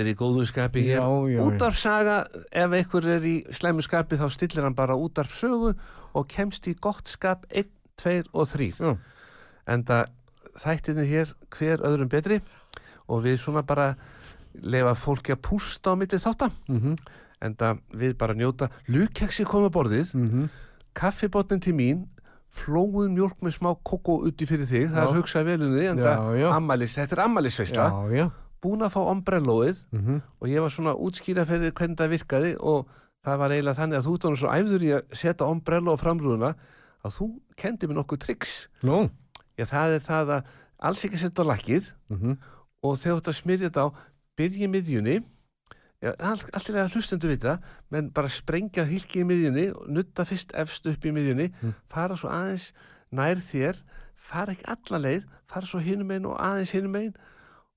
allir 0.01 0.15
í 0.15 0.17
góðu 0.17 0.45
skapi 0.49 0.83
hér. 0.85 1.01
Útarpsaga, 1.45 2.17
ef 2.51 2.75
einhver 2.77 3.07
er 3.15 3.25
í 3.27 3.35
slæmu 3.53 3.83
skapi 3.85 4.19
þá 4.19 4.27
stillir 4.33 4.65
hann 4.65 4.77
bara 4.77 4.97
útarpsögu 4.97 5.73
og 6.17 6.27
kemst 6.31 6.67
í 6.67 6.75
gott 6.81 7.09
skap 7.11 7.45
1, 7.49 7.69
2 8.01 8.31
og 8.33 8.49
3. 8.51 8.71
Já. 8.79 8.95
En 9.69 9.85
það 9.87 10.09
þættinni 10.61 11.05
hér 11.07 11.35
hver 11.55 11.85
öðrum 11.87 12.11
betri 12.11 12.41
og 13.07 13.23
við 13.25 13.39
svona 13.43 13.63
bara 13.67 13.93
lefa 14.61 14.95
fólki 14.99 15.35
að 15.35 15.43
pústa 15.47 15.93
á 15.93 15.95
milli 15.95 16.19
þáttan. 16.19 16.55
Mhm, 16.67 16.95
En 17.41 17.55
það 17.57 17.79
við 17.97 18.17
bara 18.21 18.33
njóta, 18.37 18.67
lukkeksi 18.85 19.43
komið 19.49 19.71
borðið, 19.73 20.13
mhm. 20.13 20.49
kaffibotnin 20.93 21.59
til 21.59 21.73
mín, 21.73 22.03
flóðun 22.53 23.15
mjólk 23.15 23.39
með 23.41 23.55
smá 23.55 23.71
kókó 23.81 24.19
uti 24.27 24.45
fyrir 24.45 24.67
þig, 24.69 24.91
það 24.91 25.01
Já. 25.01 25.07
er 25.07 25.17
hugsað 25.17 25.47
vel 25.47 25.61
um 25.63 25.73
en 25.89 25.97
það 25.97 26.37
já. 26.37 26.49
ammalis, 26.53 26.93
þetta 26.93 27.15
er 27.15 27.23
já. 28.13 28.25
Búin 28.61 28.81
að 28.85 28.93
fá 28.93 29.01
ombrellóið 29.11 29.77
Mhm. 29.91 30.21
og 30.41 30.47
ég 30.47 30.61
var 30.61 30.69
svona 30.69 30.93
útskýra 30.95 31.45
fyrir 31.45 31.71
hvernig 31.71 31.97
það 31.97 32.11
virkaði 32.17 32.55
og 32.59 32.87
það 33.25 33.37
var 33.37 33.49
eiginlega 33.49 33.79
þannig 33.79 33.97
að 33.97 34.05
þú 34.05 34.13
orðinn 34.17 34.37
svo 34.37 34.49
æfður 34.49 34.81
í 34.85 34.91
að 34.97 35.15
setja 35.15 35.47
ombrello 35.47 35.93
á 35.93 36.01
framrúðuna 36.01 36.55
að 37.05 37.11
þú 37.17 37.27
kendi 37.57 37.87
mér 37.87 37.97
nokkuð 38.01 38.19
triks. 38.19 38.67
Nú. 38.83 39.09
Já, 39.57 39.65
það 39.65 39.95
er 39.95 39.99
það 39.99 40.27
að 40.37 40.43
alls 40.79 41.03
ekki 41.05 41.17
setja 41.17 41.43
á 41.43 41.49
lakkið 41.51 41.91
Mhm. 42.09 42.37
og 42.83 42.97
þegar 42.97 43.13
þú 43.13 43.17
ert 43.17 43.31
að 43.31 43.41
smyrja 43.41 43.69
þetta 43.69 43.81
á, 43.85 43.93
byrja 44.37 44.65
í 44.67 44.71
miðjunni, 44.71 45.23
já, 46.01 46.15
allt, 46.19 46.69
er 46.69 46.75
að 46.85 46.93
hlustendu 46.95 47.27
vita, 47.27 47.59
menn 47.91 48.09
bara 48.09 48.27
sprengja 48.27 48.85
hilki 48.85 49.21
í 49.21 49.25
miðjunni, 49.25 49.73
nutta 49.89 50.23
fyrst 50.25 50.51
efst 50.53 50.85
upp 50.87 51.01
í 51.05 51.11
miðjunni, 51.11 51.51
Mm. 51.61 51.73
fara 51.89 52.15
svo 52.15 52.29
aðeins 52.29 52.71
nær 53.11 53.35
þér, 53.37 53.75
fara 54.15 54.53
ekki 54.53 54.65
alla 54.65 54.99
leið, 55.09 55.23
fara 55.47 55.65
svo 55.65 55.79
hinum 55.79 56.07
megin 56.07 56.25
og 56.25 56.37
aðeins 56.39 56.71
hinum 56.71 56.91
megin 56.91 57.13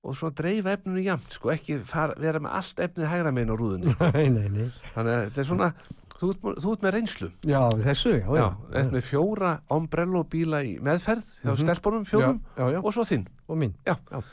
og 0.05 0.15
svona 0.15 0.35
dreifa 0.37 0.73
efninu 0.77 1.01
jafnt, 1.03 1.33
sko, 1.33 1.49
ekki 1.55 1.79
fara, 1.89 2.13
vera 2.21 2.39
með 2.39 2.53
allt 2.59 2.81
efnið 2.85 3.07
hægra 3.09 3.31
megin 3.35 3.53
á 3.53 3.55
rúðunni. 3.57 3.93
sko. 3.95 4.09
Nei, 4.13 4.29
nei, 4.29 4.47
nei. 4.53 4.67
Þannig 4.93 5.15
að 5.15 5.23
þetta 5.25 5.41
er 5.43 5.47
svona, 5.49 5.69
þú 6.15 6.29
ert, 6.31 6.41
þú 6.63 6.71
ert 6.75 6.85
með 6.85 6.93
reynslu. 6.95 7.29
Já, 7.49 7.61
þessu, 7.87 8.13
já, 8.21 8.29
Já, 8.37 8.45
já. 8.77 8.83
með 8.93 9.03
fjóra 9.09 9.51
ombrello 9.75 10.23
bíla 10.29 10.61
í 10.63 10.75
meðferð 10.79 11.23
hjá 11.41 11.51
Mhm. 11.51 11.63
stelpunum 11.65 12.05
fjórum 12.05 12.39
og 12.85 12.93
svo 12.93 13.03
þinn. 13.09 13.25
Og. 13.49 14.23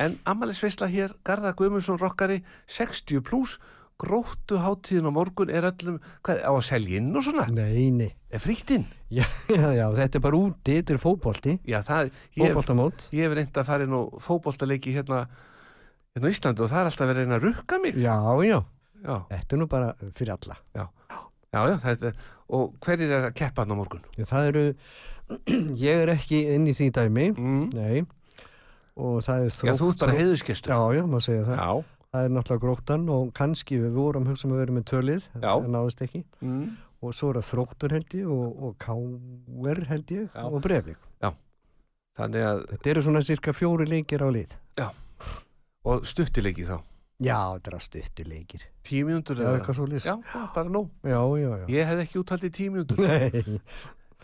En 0.00 0.18
ammælisveisla 0.24 0.86
hér, 0.88 1.12
Garðar 1.24 1.54
Guðmundsson 1.54 1.98
rockari, 2.00 2.42
60 2.66 3.20
pluss, 3.20 3.58
gróttu 4.02 4.58
hátíðin 4.60 5.06
á 5.08 5.12
morgun 5.14 5.52
er 5.54 5.68
öllum, 5.70 5.96
hvað, 6.26 6.42
á 6.42 6.50
að 6.52 6.64
selja 6.66 6.98
inn 7.00 7.12
og 7.16 7.24
svona? 7.26 7.46
Nei, 7.54 7.88
nei. 7.94 8.10
Er 8.34 8.42
frítt 8.42 8.70
inn? 8.74 8.84
Já, 9.12 9.24
já, 9.52 9.68
já, 9.78 9.86
þetta 10.00 10.18
er 10.18 10.24
bara 10.26 10.40
úti, 10.42 10.76
þetta 10.80 10.94
er 10.96 11.00
fótbolti. 11.02 11.54
Já, 11.68 11.78
það, 11.86 12.10
ég, 12.36 12.52
hef- 12.52 13.08
ég 13.14 13.26
hef 13.28 13.36
reynd 13.38 13.60
að 13.62 13.68
fara 13.70 13.86
inn 13.86 13.96
og 13.98 14.18
fótboltaleiki 14.24 14.94
hérna, 14.96 15.22
hérna 16.16 16.28
á 16.28 16.32
Íslandi 16.34 16.64
og 16.64 16.70
það 16.72 16.80
er 16.82 16.90
alltaf 16.90 17.08
verið 17.12 17.20
að 17.20 17.22
reyna 17.26 17.38
að 17.40 17.46
rukka 17.48 17.80
mig. 17.86 17.98
Já, 18.02 18.16
já. 18.48 18.58
Já, 19.02 19.16
Þetta 19.32 19.56
er 19.56 19.58
nú 19.58 19.66
bara 19.66 19.92
fyrir 20.14 20.30
alla. 20.36 20.56
já, 20.78 20.84
já, 21.52 21.62
þetta 21.82 22.10
er, 22.12 22.18
og 22.54 22.74
hverjir 22.84 23.10
er 23.16 23.24
að 23.30 23.34
keppa 23.40 23.64
hann 23.64 23.74
á 23.74 23.76
morgun? 23.80 24.04
Já, 24.16 24.24
það 24.30 24.50
eru, 24.52 24.62
ég 25.86 26.02
er 26.04 26.12
ekki 26.14 26.42
inn 26.54 26.68
í 26.70 26.74
því 26.76 26.90
dæmi, 26.98 27.26
Mm. 27.34 27.64
nei. 27.74 28.04
Og 28.96 29.22
það 29.24 29.46
er 29.46 29.54
þrótt. 29.56 29.68
Já, 29.70 29.74
þú 29.80 29.88
ert 29.92 30.02
bara 30.04 30.14
heiðuskestur. 30.18 30.72
Já, 30.72 30.80
já, 30.98 31.02
maður 31.08 31.24
segja 31.26 31.44
það. 31.48 31.60
Já, 31.62 31.84
Það 32.12 32.26
er 32.26 32.32
náttúrulega 32.36 32.60
gróttan 32.66 33.04
og 33.08 33.30
kannski 33.32 33.78
við 33.80 33.94
vorum 33.96 34.26
hugsa 34.28 34.44
um 34.44 34.52
að 34.52 34.58
vera 34.60 34.74
með 34.76 34.82
tölið, 34.90 35.28
Já. 35.40 35.52
en 35.64 35.70
náðist 35.72 36.02
ekki. 36.04 36.20
mm. 36.44 36.64
Og 37.02 37.14
svo 37.16 37.30
er 37.32 37.38
það 37.40 37.46
þróttur 37.48 37.94
held 37.96 38.12
ég 38.18 38.26
og, 38.30 38.58
og 38.68 38.74
káver 38.78 39.80
held 39.88 40.12
ég 40.12 40.26
Já. 40.36 40.44
og 40.44 40.60
breflik. 40.62 40.98
þannig 42.12 42.44
að, 42.44 42.58
Þetta 42.74 42.90
eru 42.92 43.02
svona 43.06 43.22
cirka 43.24 43.54
fjóri 43.56 43.86
leikir 43.88 44.20
á 44.20 44.28
lið. 44.28 44.52
og 45.88 46.04
stuttileiki 46.06 46.66
þá. 46.68 46.76
Já, 47.22 47.38
þetta 47.56 47.70
er 47.72 47.76
að 47.78 47.82
stuttu 47.86 48.24
leikir. 48.28 48.66
Tíu 48.84 49.08
Já, 49.40 49.46
eða? 49.48 49.56
eitthvað 49.56 49.78
svo 49.80 49.86
lýs. 49.88 50.04
Já, 50.04 50.14
já, 50.34 50.42
bara 50.54 50.68
já, 51.02 51.22
já. 51.40 51.50
já. 51.62 51.66
Ég 51.72 51.86
hef 51.88 52.04
ekki 52.04 52.20
úthaldið 52.20 52.52
tíu. 52.58 52.84
Nei, 53.00 53.60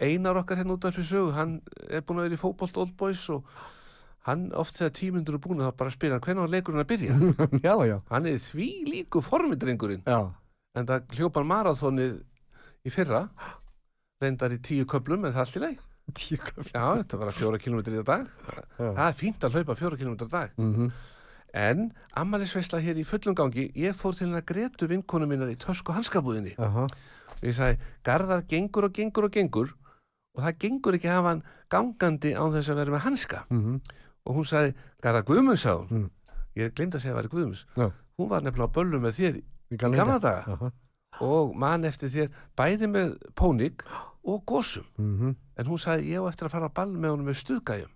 Einar 0.04 0.36
okkar 0.38 0.60
hérna 0.60 0.76
út 0.76 0.84
af 0.84 0.94
fyrir 0.94 1.08
sögu, 1.08 1.32
hann 1.34 1.56
er 1.88 2.04
búin 2.06 2.20
að 2.20 2.28
vera 2.28 2.36
í 2.36 2.42
fótbolt 2.44 2.76
Old 2.78 2.92
Boys 3.00 3.24
og 3.34 3.48
hann 4.28 4.46
oft 4.60 4.76
þegar 4.78 4.94
tímundur 4.98 5.38
er 5.38 5.42
búin 5.44 5.62
þá 5.64 5.72
bara 5.80 5.92
spyr 5.94 6.14
hann 6.14 6.22
hvernig 6.24 6.44
var 6.44 6.52
leikurinn 6.52 6.84
að 6.84 6.90
byrja. 6.92 7.18
já, 7.66 7.74
já. 7.88 7.96
hann 8.12 8.28
er 8.30 8.38
því 8.44 8.68
líku 8.92 9.22
formidrengurinn 9.24 10.04
Já, 10.06 10.18
en 10.78 10.88
það 10.88 11.16
hljópan 11.18 11.48
marathonið 11.48 12.18
í 12.86 12.92
fyrra, 12.94 13.24
reyndar 14.22 14.54
í 14.54 14.58
tíu 14.64 14.86
köplum 14.88 15.24
en 15.26 15.32
það 15.34 15.40
er 15.40 15.46
allt 15.46 15.56
í 15.58 15.62
leið. 15.64 15.78
tíu 16.16 16.38
köfl. 16.40 16.70
Já, 16.72 16.84
þetta 17.02 17.18
var 17.20 17.28
að 17.32 17.38
fjóra 17.40 17.58
kilometri 17.60 17.98
í 17.98 18.04
dag. 18.06 18.28
Já. 18.78 18.86
Það 18.96 19.06
er 19.08 19.16
fínt 19.18 19.44
að 19.44 19.56
hlaupa 19.58 19.74
fjóra 19.76 19.98
kilometri 20.00 20.28
í 20.30 20.36
dag. 20.38 20.58
Mm 20.60 20.90
En 21.56 21.86
ammælisveisla 22.20 22.76
hér 22.84 22.98
í 23.00 23.06
fullum 23.08 23.32
gangi, 23.34 23.62
ég 23.80 23.94
fór 23.96 24.12
til 24.12 24.26
hennar 24.26 24.42
Gretu 24.44 24.84
vinkonu 24.90 25.24
minnar 25.26 25.48
í 25.48 25.54
tösku 25.56 25.94
hanskabúðinni. 25.96 26.52
Aha. 26.60 26.82
og 26.84 27.46
ég 27.48 27.54
sagði, 27.56 27.78
Garðar 28.04 28.42
gengur 28.50 28.84
og 28.84 28.92
gengur 28.92 29.24
og 29.24 29.32
gengur 29.32 29.70
og 30.36 30.42
það 30.44 30.58
gengur 30.66 30.98
ekki 30.98 31.08
að 31.08 31.16
hafa 31.16 31.32
hann 31.32 31.40
gangandi 31.72 32.34
án 32.36 32.52
þess 32.52 32.68
að 32.68 32.80
vera 32.82 32.94
með 32.98 33.04
hanska 33.06 33.40
Mm 33.48 33.80
og 34.28 34.36
hún 34.36 34.44
sagði, 34.48 34.74
Garðar 35.02 35.24
Guðmunds 35.28 35.64
sagði 35.64 35.88
hún 35.88 36.02
Mm. 36.04 36.10
ég 36.58 36.74
glemt 36.76 36.94
að 36.94 37.00
segja 37.04 37.14
að 37.16 37.22
væri 37.22 37.32
Guðmunds 37.32 37.64
Já. 37.78 37.88
hún 38.18 38.28
var 38.28 38.42
nefnilega 38.44 38.68
á 38.68 38.76
böllum 38.76 39.02
með 39.06 39.16
þér 39.18 39.40
í 39.72 39.76
gamla 39.80 40.18
daga 40.20 40.54
Aha. 40.54 40.70
og 41.24 41.54
man 41.56 41.84
eftir 41.88 42.08
þér 42.12 42.30
bæði 42.56 42.88
með 42.92 43.16
pónik 43.34 43.82
og 44.24 44.44
gósum 44.46 44.84
Mm 44.98 45.34
en 45.58 45.66
hún 45.66 45.78
sagði, 45.80 46.12
ég 46.14 46.20
á 46.22 46.28
eftir 46.30 46.46
að 46.46 46.52
fara 46.54 46.68
á 46.68 46.76
ball 46.76 46.92
með 46.92 47.10
honum 47.16 47.26
með 47.32 47.40
stuðgæjum 47.42 47.90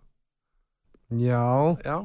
Já, 1.13 1.77
já, 1.85 1.97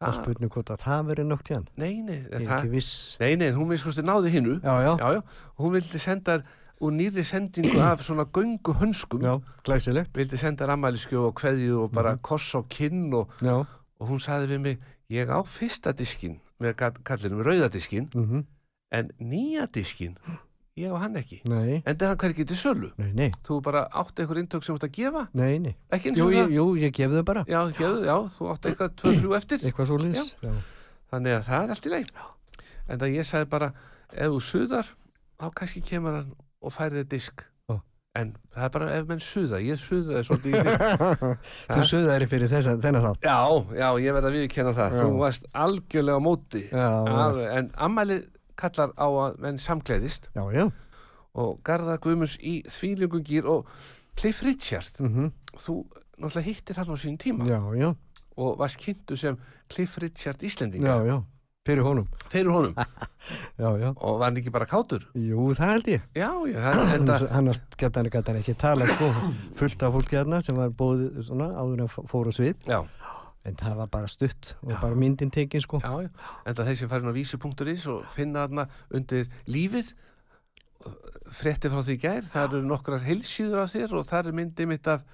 það 0.00 0.06
það, 0.08 0.14
spurning 0.22 0.50
hvort 0.54 0.70
að 0.72 0.80
það 0.80 1.02
verið 1.10 1.26
nokk 1.28 1.48
hann. 1.52 1.66
nei, 1.76 2.00
nei 2.00 2.16
Ég 2.22 2.32
er 2.32 2.40
það, 2.46 2.54
ekki 2.56 2.70
viss. 2.72 3.16
nei, 3.20 3.34
nei, 3.36 3.50
hún 3.52 3.68
minnst 3.68 4.00
náði 4.00 4.30
hinnu 4.32 4.54
Já, 4.64 4.74
já. 4.86 4.92
já, 4.96 5.10
já, 5.18 5.22
hún 5.60 5.72
vildi 5.76 5.98
senda 6.00 6.38
úr 6.80 6.92
nýri 6.96 7.24
sendingu 7.24 7.80
af 7.80 8.00
svona 8.02 8.24
göngu 8.32 8.72
hönskum 8.80 9.20
Já, 9.22 9.40
glæsilegt. 9.64 10.14
vildi 10.16 10.36
senda 10.38 10.66
rammæliskjöf 10.66 11.26
og 11.28 11.34
kveðju 11.40 11.82
og 11.84 11.92
bara 11.92 12.12
Mhm. 12.14 12.20
koss 12.22 12.54
á 12.54 12.62
kinn 12.68 13.12
og, 13.14 13.28
og 14.00 14.08
hún 14.08 14.18
saði 14.18 14.46
við 14.48 14.60
mig 14.60 14.78
ég 15.10 15.28
á 15.28 15.42
fyrsta 15.44 15.92
diskin 15.92 16.40
með 16.60 16.74
kallinum 17.04 17.42
rauðadiskin 17.44 18.08
Mm 18.14 18.44
en 18.92 19.10
nýja 19.20 19.66
diskin 19.72 20.16
ég 20.76 20.90
á 20.90 20.96
hann 20.98 21.14
ekki. 21.16 21.42
Nei, 21.44 21.82
en 21.86 21.96
það 21.96 22.06
hann 22.08 22.16
hvergi 22.18 22.44
til 22.46 22.56
sölu. 22.56 22.90
Nei, 22.98 23.12
nei, 23.12 23.30
þú 23.44 23.60
bara 23.62 23.86
átt 23.92 24.18
einhver 24.18 24.38
inntök 24.38 24.64
sem 24.64 24.74
þú 24.74 24.78
ert 24.78 24.88
að 24.88 24.96
gefa? 24.96 25.28
Jú, 26.16 26.24
og 26.26 26.32
ég, 26.32 26.46
það? 26.46 26.52
jú, 26.56 26.64
ég 26.80 26.92
gef 26.92 27.10
þau 27.10 27.22
bara. 27.24 27.44
já, 27.44 27.60
gefðu, 27.76 28.04
já, 28.04 28.16
þú 28.34 28.50
átt 28.50 28.64
eitthvað 28.66 28.94
2-3 28.96 29.36
eftir. 29.36 29.58
Eitthvað 29.58 29.86
svo. 29.86 29.98
Já. 30.42 30.50
þannig 31.12 31.32
að 31.38 31.44
það 31.44 31.62
er 31.64 31.70
allt 31.70 31.86
í 31.86 31.90
leið 31.90 32.08
en 32.88 32.98
það 32.98 33.14
ég 33.14 33.24
sagði 33.26 33.48
bara 33.50 33.72
ef 34.12 34.26
þú 34.30 34.40
suðar 34.40 34.86
þá 35.40 35.50
kannski 35.54 35.80
kemur 35.82 36.12
hann 36.14 36.32
og 36.60 36.72
færi 36.74 37.00
þig 37.00 37.08
disk 37.14 37.44
Já. 37.70 37.76
en 38.20 38.32
það 38.54 38.64
er 38.66 38.72
bara 38.76 38.88
ef 38.96 39.06
menn 39.08 39.22
suða 39.24 39.60
ég 39.64 39.80
suðaði 39.80 40.24
svolítið 40.28 40.72
Þú 41.70 41.86
sögðaðir 41.92 42.26
fyrir 42.32 42.52
þessa, 42.52 42.74
þennan 42.82 43.06
þátt. 43.06 43.24
Já, 43.24 43.38
já, 43.80 43.88
ég 44.04 44.16
verð 44.16 44.28
að 44.30 44.36
viðkenna 44.40 44.74
það. 44.76 44.96
Já. 44.98 45.00
Þú 45.04 45.22
varst 45.22 45.48
algjörlega 45.64 46.20
á 46.20 46.26
móti. 46.26 46.62
Já, 46.70 46.86
Alveg, 47.24 47.48
en 47.56 47.70
ammælið 47.86 48.26
kallar 48.60 48.92
á 48.98 49.06
að 49.08 49.38
menn 49.40 49.58
samkleiðist 49.62 50.28
já. 50.36 50.42
já. 50.52 50.66
og 51.40 51.60
Garða 51.64 51.96
Guðmunds 52.02 52.34
í 52.42 52.58
þvíljungungýr 52.68 53.46
og 53.48 53.70
Cliff 54.20 54.42
Richard, 54.44 54.98
Mm 55.00 55.30
þú 55.60 55.80
náttúrulega 56.20 56.46
hittir 56.46 56.76
hann 56.78 56.92
á 56.92 56.96
sín 57.00 57.16
tíma 57.18 57.46
Já, 57.48 57.58
já, 57.74 57.88
og 58.38 58.58
varst 58.60 58.78
kynntu 58.78 59.16
sem 59.18 59.38
Cliff 59.72 59.96
Richard 59.98 60.42
Íslendinga 60.46 60.86
já, 60.92 61.06
já. 61.08 61.16
Fyrir 61.70 61.86
honum. 61.86 62.06
fyrir 62.32 62.50
honum 62.50 62.74
Já, 63.60 63.68
já. 63.78 63.88
og 63.94 64.18
var 64.18 64.26
hann 64.30 64.38
ekki 64.40 64.50
bara 64.52 64.66
kátur? 64.66 65.04
Jú, 65.14 65.50
það 65.54 65.72
held 65.74 65.90
ég. 65.94 66.04
Já, 66.18 66.30
já, 66.50 66.58
það, 66.58 66.80
en 66.96 67.06
það, 67.06 67.24
Hann 67.30 67.50
hann, 67.94 68.10
hann 68.26 68.38
ekki 68.40 68.54
tala 68.58 68.88
sko, 68.90 69.10
fullt 69.60 69.82
af 69.86 69.94
fólki 69.96 70.18
þarna 70.18 70.40
sem 70.44 70.56
var 70.58 70.72
bóðið 70.80 71.20
svona 71.30 71.50
áður 71.54 71.84
en 71.86 71.92
fór 72.10 72.30
á 72.30 72.32
svið. 72.34 72.66
já, 72.66 72.80
En 73.48 73.54
það 73.56 73.76
var 73.78 73.86
bara 73.88 74.08
stutt 74.12 74.50
og 74.66 74.72
Já. 74.74 74.80
bara 74.82 74.94
myndin 75.00 75.30
tekin 75.32 75.62
sko. 75.64 75.78
já, 75.80 75.92
já, 76.04 76.10
en 76.44 76.54
það 76.58 76.66
þeir 76.68 76.76
sem 76.76 76.88
farin 76.90 77.08
á 77.08 77.14
vísu.is 77.16 77.86
og 77.88 78.02
finna 78.12 78.42
þarna 78.44 78.66
undir 78.92 79.30
lífið 79.48 79.94
frétti 81.32 81.70
frá 81.72 81.80
því 81.86 81.96
gær, 82.02 82.26
það 82.32 82.44
eru 82.58 82.60
nokkrar 82.68 83.00
heilsýður 83.06 83.62
af 83.64 83.72
þér 83.72 83.94
og 83.96 84.04
það 84.08 84.28
er 84.30 84.36
myndið 84.40 84.68
mitt 84.74 84.90
af 84.92 85.04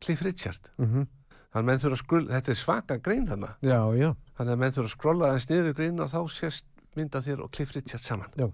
Cliff 0.00 0.22
Richard 0.26 0.70
Mm 0.80 1.06
Þannig 1.50 1.64
að 1.64 1.66
menn 1.66 1.80
þurfa 1.82 1.96
að 1.96 2.02
skrulla, 2.04 2.30
þetta 2.36 2.50
er 2.52 2.58
svaka 2.60 2.96
grein 3.02 3.24
þannig. 3.26 3.54
Já, 3.66 3.78
já, 3.98 4.10
Þannig 4.40 4.54
að 4.56 4.60
menn 4.62 4.72
þurfa 4.72 4.88
að 4.88 4.94
skrolla 4.96 5.26
aðeins 5.28 5.48
niður 5.50 5.66
í 5.68 5.72
greinu 5.76 6.02
og 6.06 6.08
þá 6.08 6.20
sést 6.32 6.64
mynda 6.96 7.20
þér 7.20 7.42
og 7.44 7.50
Cliff 7.52 7.74
Richard 7.76 8.00
saman. 8.00 8.30
já, 8.40 8.48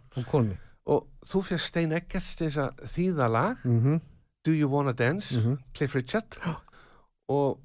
og 0.87 1.07
þú 1.25 1.43
fyrst 1.47 1.71
Stein 1.71 1.91
til 1.91 2.49
þess 2.49 2.59
að 2.59 2.83
þýða 2.97 3.29
lag, 3.31 3.57
Mm 3.65 4.01
Do 4.47 4.53
You 4.53 4.69
Wanna 4.69 4.93
Dance, 4.93 5.35
Mhm. 5.35 5.59
Cliff 5.75 5.95
Richard, 5.95 6.37
og 7.29 7.59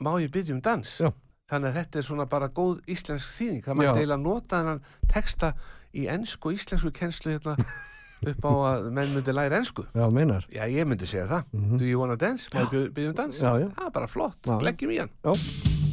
Má 0.00 0.18
ég 0.20 0.30
byggja 0.30 0.54
um 0.54 0.60
dans. 0.60 0.98
Já. 1.00 1.12
Þannig 1.50 1.70
að 1.70 1.74
þetta 1.76 1.98
er 1.98 2.02
svona 2.02 2.24
bara 2.28 2.48
góð 2.48 2.80
íslensk 2.86 3.26
þýðing. 3.38 3.62
Það 3.62 3.74
Já. 3.74 3.78
mætti 3.78 3.98
eiginlega 4.00 4.22
nota 4.22 4.56
þennan 4.56 4.80
texta 5.08 5.52
í 5.94 6.06
ennsku 6.10 6.48
og 6.48 6.54
íslensku 6.54 6.90
kennslu 6.90 7.32
hérna 7.38 7.54
upp 8.30 8.42
á 8.42 8.50
að 8.50 8.90
menn 8.92 9.14
myndi 9.14 9.32
læra 9.32 9.58
ennsku. 9.60 9.86
Já, 9.94 10.10
meinar. 10.10 10.46
Já, 10.50 10.64
ég 10.66 10.86
myndi 10.86 11.06
segja 11.06 11.26
það. 11.30 11.44
Mhm. 11.52 11.78
Do 11.78 11.84
you 11.84 12.00
wanna 12.00 12.16
dance? 12.16 12.48
Má 12.50 12.66
ég 12.70 12.90
byggja 12.92 13.08
um 13.10 13.14
dans? 13.14 13.38
Já, 13.38 13.52
já. 13.60 13.68
Það 13.74 13.86
er 13.86 13.90
bara 13.90 14.06
flott. 14.06 14.42
Já. 14.42 14.58
Leggjum 14.60 14.90
í 14.90 14.98
hann. 14.98 15.10
Já. 15.24 15.83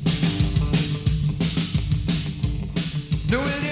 Nu 3.31 3.37
vil 3.37 3.70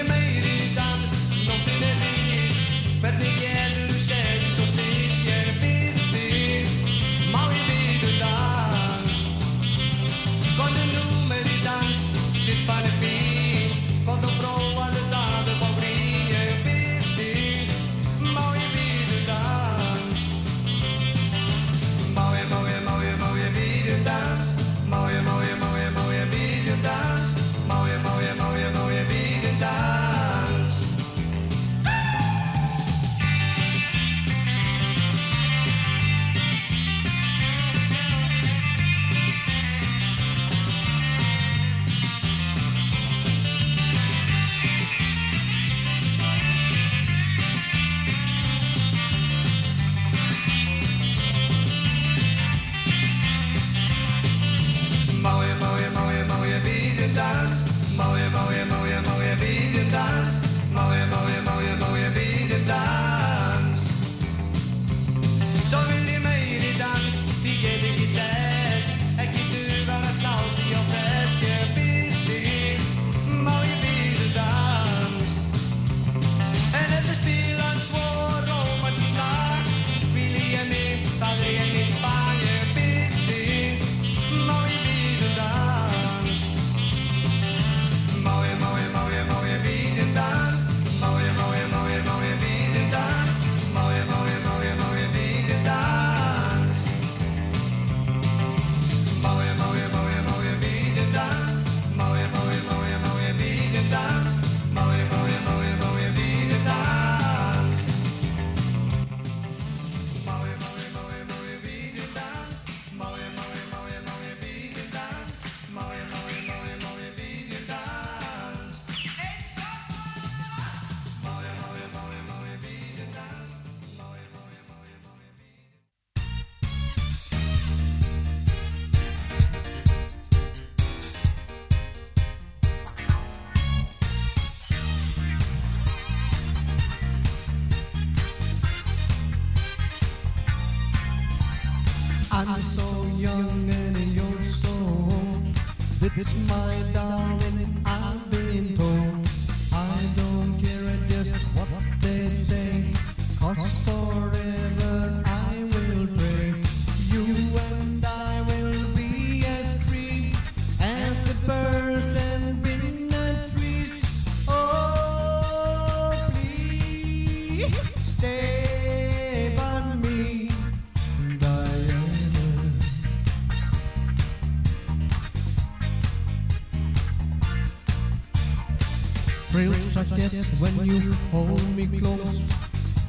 When 180.40 180.86
you 180.86 181.12
hold 181.32 181.76
me 181.76 181.86
close. 182.00 182.40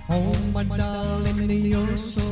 Oh, 0.09 0.35
my 0.53 0.65
darling, 0.65 1.49
you're 1.49 1.95
so 1.95 2.30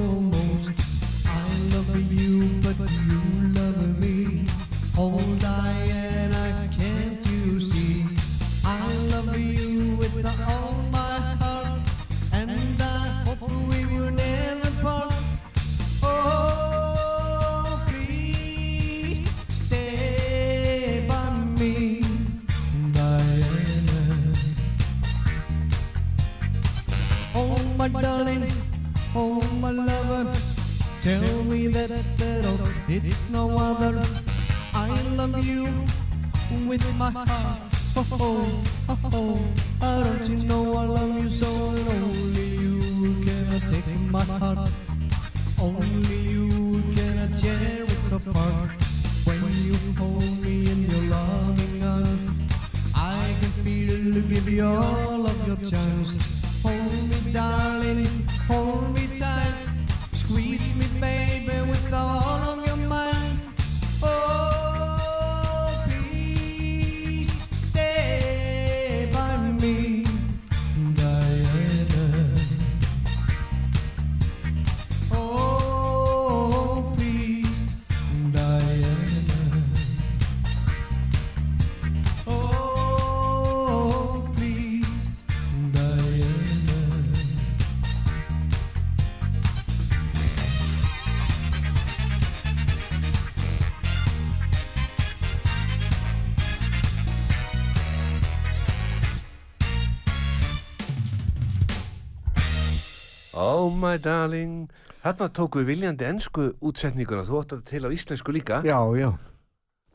Oh 103.39 103.69
my 103.71 103.95
darling 104.01 104.67
Þarna 105.03 105.29
tóku 105.31 105.61
við 105.61 105.69
viljandi 105.73 106.07
ensku 106.09 106.49
útsetninguna 106.65 107.23
Þú 107.27 107.39
átt 107.39 107.53
að 107.55 107.63
til 107.71 107.83
á 107.87 107.89
íslensku 107.95 108.33
líka 108.35 108.61
Já, 108.67 108.79
já, 108.99 109.09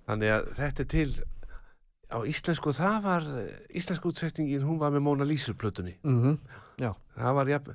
Þannig 0.08 0.32
að 0.38 0.48
þetta 0.58 0.84
er 0.86 0.90
til 0.94 1.08
á 2.14 2.18
íslensku 2.30 2.70
það 2.76 2.96
var 3.02 3.24
íslensku 3.74 4.10
útsetningin 4.12 4.62
hún 4.64 4.76
var 4.78 4.92
með 4.94 5.02
Mona 5.06 5.24
Lisa 5.26 5.54
plötunni 5.58 5.96
mhm, 6.04 6.36
já. 6.78 6.90
það 7.16 7.32
var 7.38 7.48
jafn, 7.50 7.72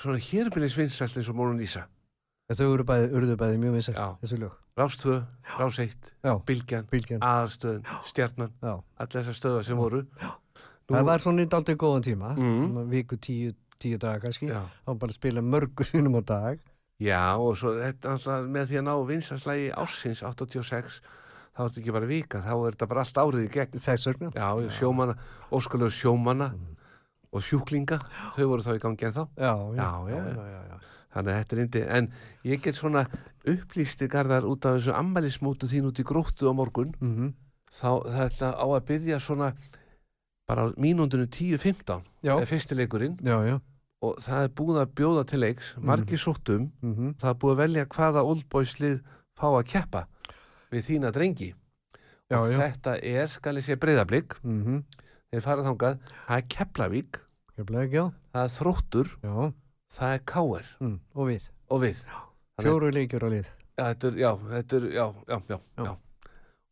svona 0.00 0.18
hérbylis 0.24 0.74
vinsæst 0.80 1.18
eins 1.20 1.28
og 1.30 1.36
Mona 1.38 1.54
Lisa 1.60 1.84
Þau 2.52 2.72
eru 2.74 2.84
bæði, 2.88 3.06
urðu 3.16 3.36
bæði 3.40 3.60
mjög 3.62 3.76
vinsælt, 3.78 3.96
Já. 3.96 4.08
þessu 4.20 4.36
lög. 4.42 4.56
Rás 4.76 4.96
2, 5.00 5.14
Rás 5.60 5.78
1, 5.80 6.10
Já, 6.26 6.32
Bylgjan 6.48 6.88
bylgjan. 6.90 7.22
aðarstöðin, 7.24 7.86
Stjarnan 8.08 8.50
Já. 8.60 8.72
allir 9.00 9.14
þessar 9.22 9.38
stöðar 9.38 9.64
sem 9.68 9.78
voru 9.80 10.02
Nú- 10.02 10.96
Það 10.98 11.06
var 11.12 11.22
svona 11.24 11.46
í 11.46 11.48
daldið 11.54 11.78
góðan 11.80 12.04
tíma, 12.08 12.32
Mm. 12.36 12.66
mm. 12.66 12.90
viku 12.90 13.16
tíu, 13.16 13.54
tíu 13.82 13.98
daga 14.02 14.22
kannski. 14.26 14.48
já, 14.50 14.62
þá 14.86 14.92
bara 15.02 15.16
spila 15.16 15.42
mörgur 15.44 15.86
sinnum 15.90 16.18
á 16.18 16.22
dag. 16.24 16.60
Já, 17.02 17.34
og 17.40 17.56
svo 17.58 17.72
þetta 17.80 18.12
alltaf 18.14 18.46
með 18.46 18.68
því 18.70 18.78
að 18.80 18.86
ná 18.86 18.94
vinsæstlagi 19.08 19.70
ársins 19.74 20.22
86, 20.22 21.00
þá 21.52 21.60
er 21.64 21.68
þetta 21.72 21.80
ekki 21.82 21.94
bara 21.96 22.10
vika 22.10 22.42
þá 22.44 22.52
er 22.54 22.76
þetta 22.76 22.88
bara 22.92 23.02
allt 23.02 23.18
árið 23.24 23.46
í 23.48 23.50
gegn. 23.56 23.82
Þess 23.82 24.08
vegna. 24.12 24.30
Já, 24.38 24.48
sjómanna, 24.78 25.16
óskalegu 25.50 25.90
sjómanna 25.98 26.52
og 27.32 27.42
sjúklinga 27.42 27.98
þau 28.36 28.46
voru 28.52 28.62
þá 28.64 28.74
í 28.76 28.80
gangi 28.82 29.08
en 29.08 29.14
þá 29.16 29.22
já, 29.40 29.52
já, 29.52 29.82
Já, 29.82 29.90
já, 30.12 30.22
já, 30.22 30.46
já, 30.52 30.62
já. 30.70 30.80
Þannig 31.12 31.32
að 31.32 31.38
þetta 31.42 31.56
er 31.56 31.60
indi, 31.62 31.80
en 31.96 32.06
ég 32.48 32.60
get 32.64 32.76
svona 32.78 33.02
upplýsti 33.48 34.06
garðar 34.12 34.46
út 34.48 34.64
af 34.68 34.78
þessu 34.78 34.94
ammælismótu 34.96 35.68
þín 35.68 35.88
út 35.90 36.00
í 36.00 36.04
gróttu 36.08 36.48
á 36.48 36.52
morgun 36.56 36.94
Mm 37.00 37.32
þá 37.72 38.04
þetta 38.04 38.48
á 38.52 38.66
að 38.68 38.82
byrja 38.90 39.16
svona 39.16 39.46
bara 40.48 40.66
mínúndinu 40.76 41.24
10-15 41.24 42.02
já, 42.20 42.34
er 42.36 42.48
fyrsti 42.50 42.76
leikurinn. 42.76 43.14
Já, 43.24 43.38
já. 43.48 43.54
Og 44.02 44.16
það 44.22 44.42
er 44.46 44.52
búið 44.58 44.78
að 44.82 44.94
bjóða 44.98 45.24
til 45.30 45.40
leiks 45.40 45.72
margir 45.78 46.18
sóttum, 46.18 46.70
Mm 46.82 47.14
það 47.20 47.30
er 47.30 47.38
búið 47.42 47.52
að 47.54 47.60
velja 47.62 47.84
hvaða 47.86 48.22
oldboyslið 48.32 49.00
fá 49.38 49.46
að 49.52 49.66
keppa 49.72 50.06
við 50.72 50.82
þína 50.88 51.12
drengi 51.14 51.50
já, 52.30 52.36
og 52.40 52.50
já. 52.50 52.58
þetta 52.58 52.96
er, 53.02 53.26
skal 53.28 53.56
ég 53.56 53.64
sé 53.64 53.76
breyðablík 53.76 54.36
Mm 54.42 54.62
-hmm. 54.64 54.82
þeir 55.32 55.40
farað 55.42 55.66
þangað, 55.70 55.98
það 56.26 56.36
er 56.36 56.46
Keflavík 56.48 57.20
já, 57.92 58.04
það 58.32 58.44
er 58.44 58.48
Þróttur, 58.58 59.08
já. 59.22 59.52
það 59.92 60.14
er 60.14 60.20
Káer 60.26 60.66
Mm. 60.80 61.00
og 61.14 61.26
við 61.28 61.48
og 61.70 61.80
við 61.82 61.96
fjóru 62.60 62.90
leikjur 62.92 63.24
á 63.24 63.28
lið 63.30 63.46
Já, 63.78 63.84
þetta 63.94 64.06
er, 64.08 64.14
já, 64.20 64.30
þetta 64.50 64.76
er, 64.76 64.82
já, 64.92 65.06
já, 65.28 65.38
já, 65.48 65.58
Já. 65.78 65.84
já. 65.84 65.96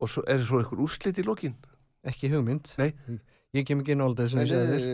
Og 0.00 0.08
svo 0.08 0.22
er 0.28 0.38
svo 0.44 0.60
ykkur 0.60 0.78
úrslit 0.80 1.18
í 1.18 1.22
lokin? 1.24 1.54
ekki 2.04 2.28
hugmynd 2.32 2.74
Nei. 2.78 2.92
Ég 3.56 3.66
kem 3.66 3.82
ekki 3.82 3.96
alltaf 3.98 4.30
sem 4.30 4.40
Nei, 4.40 4.46
ég 4.46 4.68
nei, 4.70 4.78
þér 4.78 4.86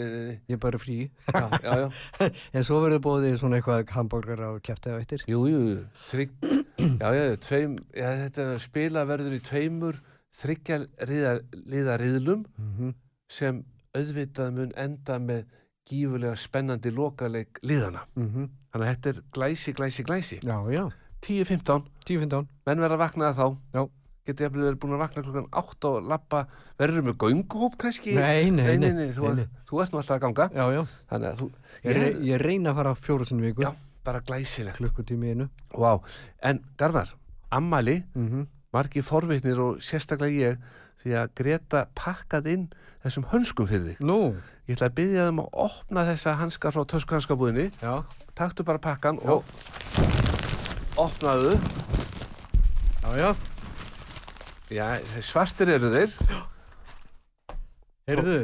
ég 0.48 0.56
er 0.56 0.60
bara 0.62 0.80
frí 0.80 0.98
Já, 1.28 1.44
já, 1.62 1.72
já. 1.82 1.88
en 2.56 2.66
svo 2.66 2.80
verður 2.84 3.02
bóðið 3.04 3.38
svona 3.42 3.60
eitthvað 3.60 3.92
hambúrgar 3.96 4.42
á 4.42 4.50
kæfti 4.64 4.92
á 4.92 4.96
eittir 4.96 5.24
Jú, 5.28 5.44
jú. 5.50 5.62
Þrygg, 6.08 6.36
já, 7.02 7.08
já, 7.16 7.24
tveim, 7.48 7.78
já, 7.92 8.08
þetta 8.24 8.48
spila 8.64 9.04
verður 9.08 9.36
í 9.36 9.42
tveimur 9.44 10.00
þryggja 10.36 10.80
riða, 11.08 11.36
liða 11.68 11.96
riðlum 12.00 12.44
mm 12.44 12.72
-hmm. 12.76 12.96
sem 13.32 13.62
auðvitað 13.96 14.52
mun 14.58 14.72
enda 14.76 15.18
með 15.22 15.46
gífulega 15.86 16.36
spennandi 16.36 16.90
lokaleik 16.92 17.60
liðana. 17.62 18.06
mm 18.16 18.48
Þannig 18.76 18.88
að 18.88 18.94
þetta 18.94 19.08
er 19.08 19.20
glæsi, 19.32 19.72
glæsi, 19.72 20.02
glæsi. 20.04 20.38
já, 20.42 20.56
já, 20.68 20.90
10-15, 21.24 21.86
10-15 22.04 22.46
menn 22.66 22.82
verða 22.82 22.96
að 22.98 23.02
vakna 23.04 23.30
þá. 23.32 23.46
Já. 23.72 23.88
Getið 24.26 24.46
jafnvel 24.46 24.64
verið 24.66 24.78
búin 24.82 24.94
að 24.96 25.02
vakna 25.04 25.22
klukkan 25.22 25.44
8 25.54 25.88
og 25.90 26.06
lappa, 26.10 26.40
verður 26.80 27.04
með 27.06 27.16
gönguhóp 27.22 27.76
kannski? 27.78 28.14
nei, 28.18 28.50
nei, 28.50 28.76
nei, 28.82 28.90
nei, 28.96 29.10
þú, 29.14 29.28
nei, 29.30 29.44
nei. 29.44 29.60
þú 29.68 29.82
ert 29.84 29.92
nú 29.94 30.00
alltaf 30.00 30.16
að 30.16 30.22
ganga. 30.24 30.48
já, 30.50 30.64
já, 30.74 30.82
Þannig 31.12 31.28
að 31.30 31.36
þú, 31.42 31.46
ég, 31.84 31.92
re 32.00 32.08
ég 32.26 32.42
reyna 32.42 32.70
að 32.72 32.80
fara 32.80 32.94
fjóru 32.94 33.24
sinni 33.28 33.46
viku 33.46 33.62
Já, 33.62 33.70
bara 34.04 34.20
glæsilegt. 34.26 34.76
klukkutími 34.80 35.30
einu 35.30 35.48
Vá, 35.74 35.92
en 36.42 36.60
Garðar, 36.76 37.14
ammali, 37.50 38.02
mm 38.14 38.26
-hmm. 38.28 38.46
margir 38.72 39.02
forvitnir 39.06 39.58
og 39.60 39.78
sérstaklega 39.78 40.50
ég, 40.50 40.58
því 41.04 41.10
að 41.22 41.30
Greta 41.34 41.86
pakkað 41.94 42.46
inn 42.46 42.68
þessum 43.04 43.24
hönskum 43.30 43.66
fyrir 43.68 43.94
þig. 43.94 44.00
nú, 44.00 44.34
Ég 44.66 44.74
ætla 44.74 44.88
að 44.88 44.94
byggja 44.94 45.26
þeim 45.30 45.38
að 45.40 45.48
opna 45.52 46.02
þessa 46.02 46.32
hanskar 46.34 46.72
frá 46.72 46.84
töskuhanskabúðinni, 46.84 47.70
taktu 48.34 48.64
bara 48.64 48.78
pakkan 48.78 49.18
og 49.22 49.44
opnaðu. 50.96 51.54
já, 53.02 53.16
já 53.16 53.34
Já, 54.66 54.86
svartir 55.22 55.70
eru 55.76 55.92
þeir, 55.92 56.14
heyrðu, 58.10 58.38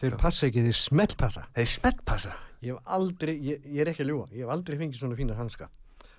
þeir 0.00 0.14
passa 0.20 0.46
ekki, 0.48 0.62
þeir 0.64 0.78
smellpassa 0.80 1.42
þeir 1.56 1.68
smettpassa. 1.74 2.36
ég 2.64 2.72
hef 2.72 2.94
aldrei, 2.96 3.34
ég, 3.44 3.66
ég 3.68 3.82
er 3.84 3.90
ekki 3.92 4.06
að 4.06 4.12
ljúga. 4.14 4.30
Ég 4.32 4.46
hef 4.46 4.54
aldrei 4.54 4.78
fengið 4.80 5.02
svona 5.02 5.18
fína 5.18 5.36
hanska. 5.36 5.68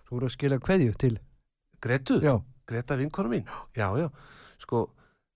Þú 0.06 0.14
voru 0.14 0.30
að 0.30 0.36
skila 0.36 0.60
kveðju 0.62 1.00
til 1.02 1.16
Gretu, 1.82 2.20
já, 2.22 2.36
Greta 2.70 2.98
vinkonu 3.00 3.32
mín? 3.32 3.50
Já, 3.78 3.90
já, 3.98 4.06
sko 4.62 4.84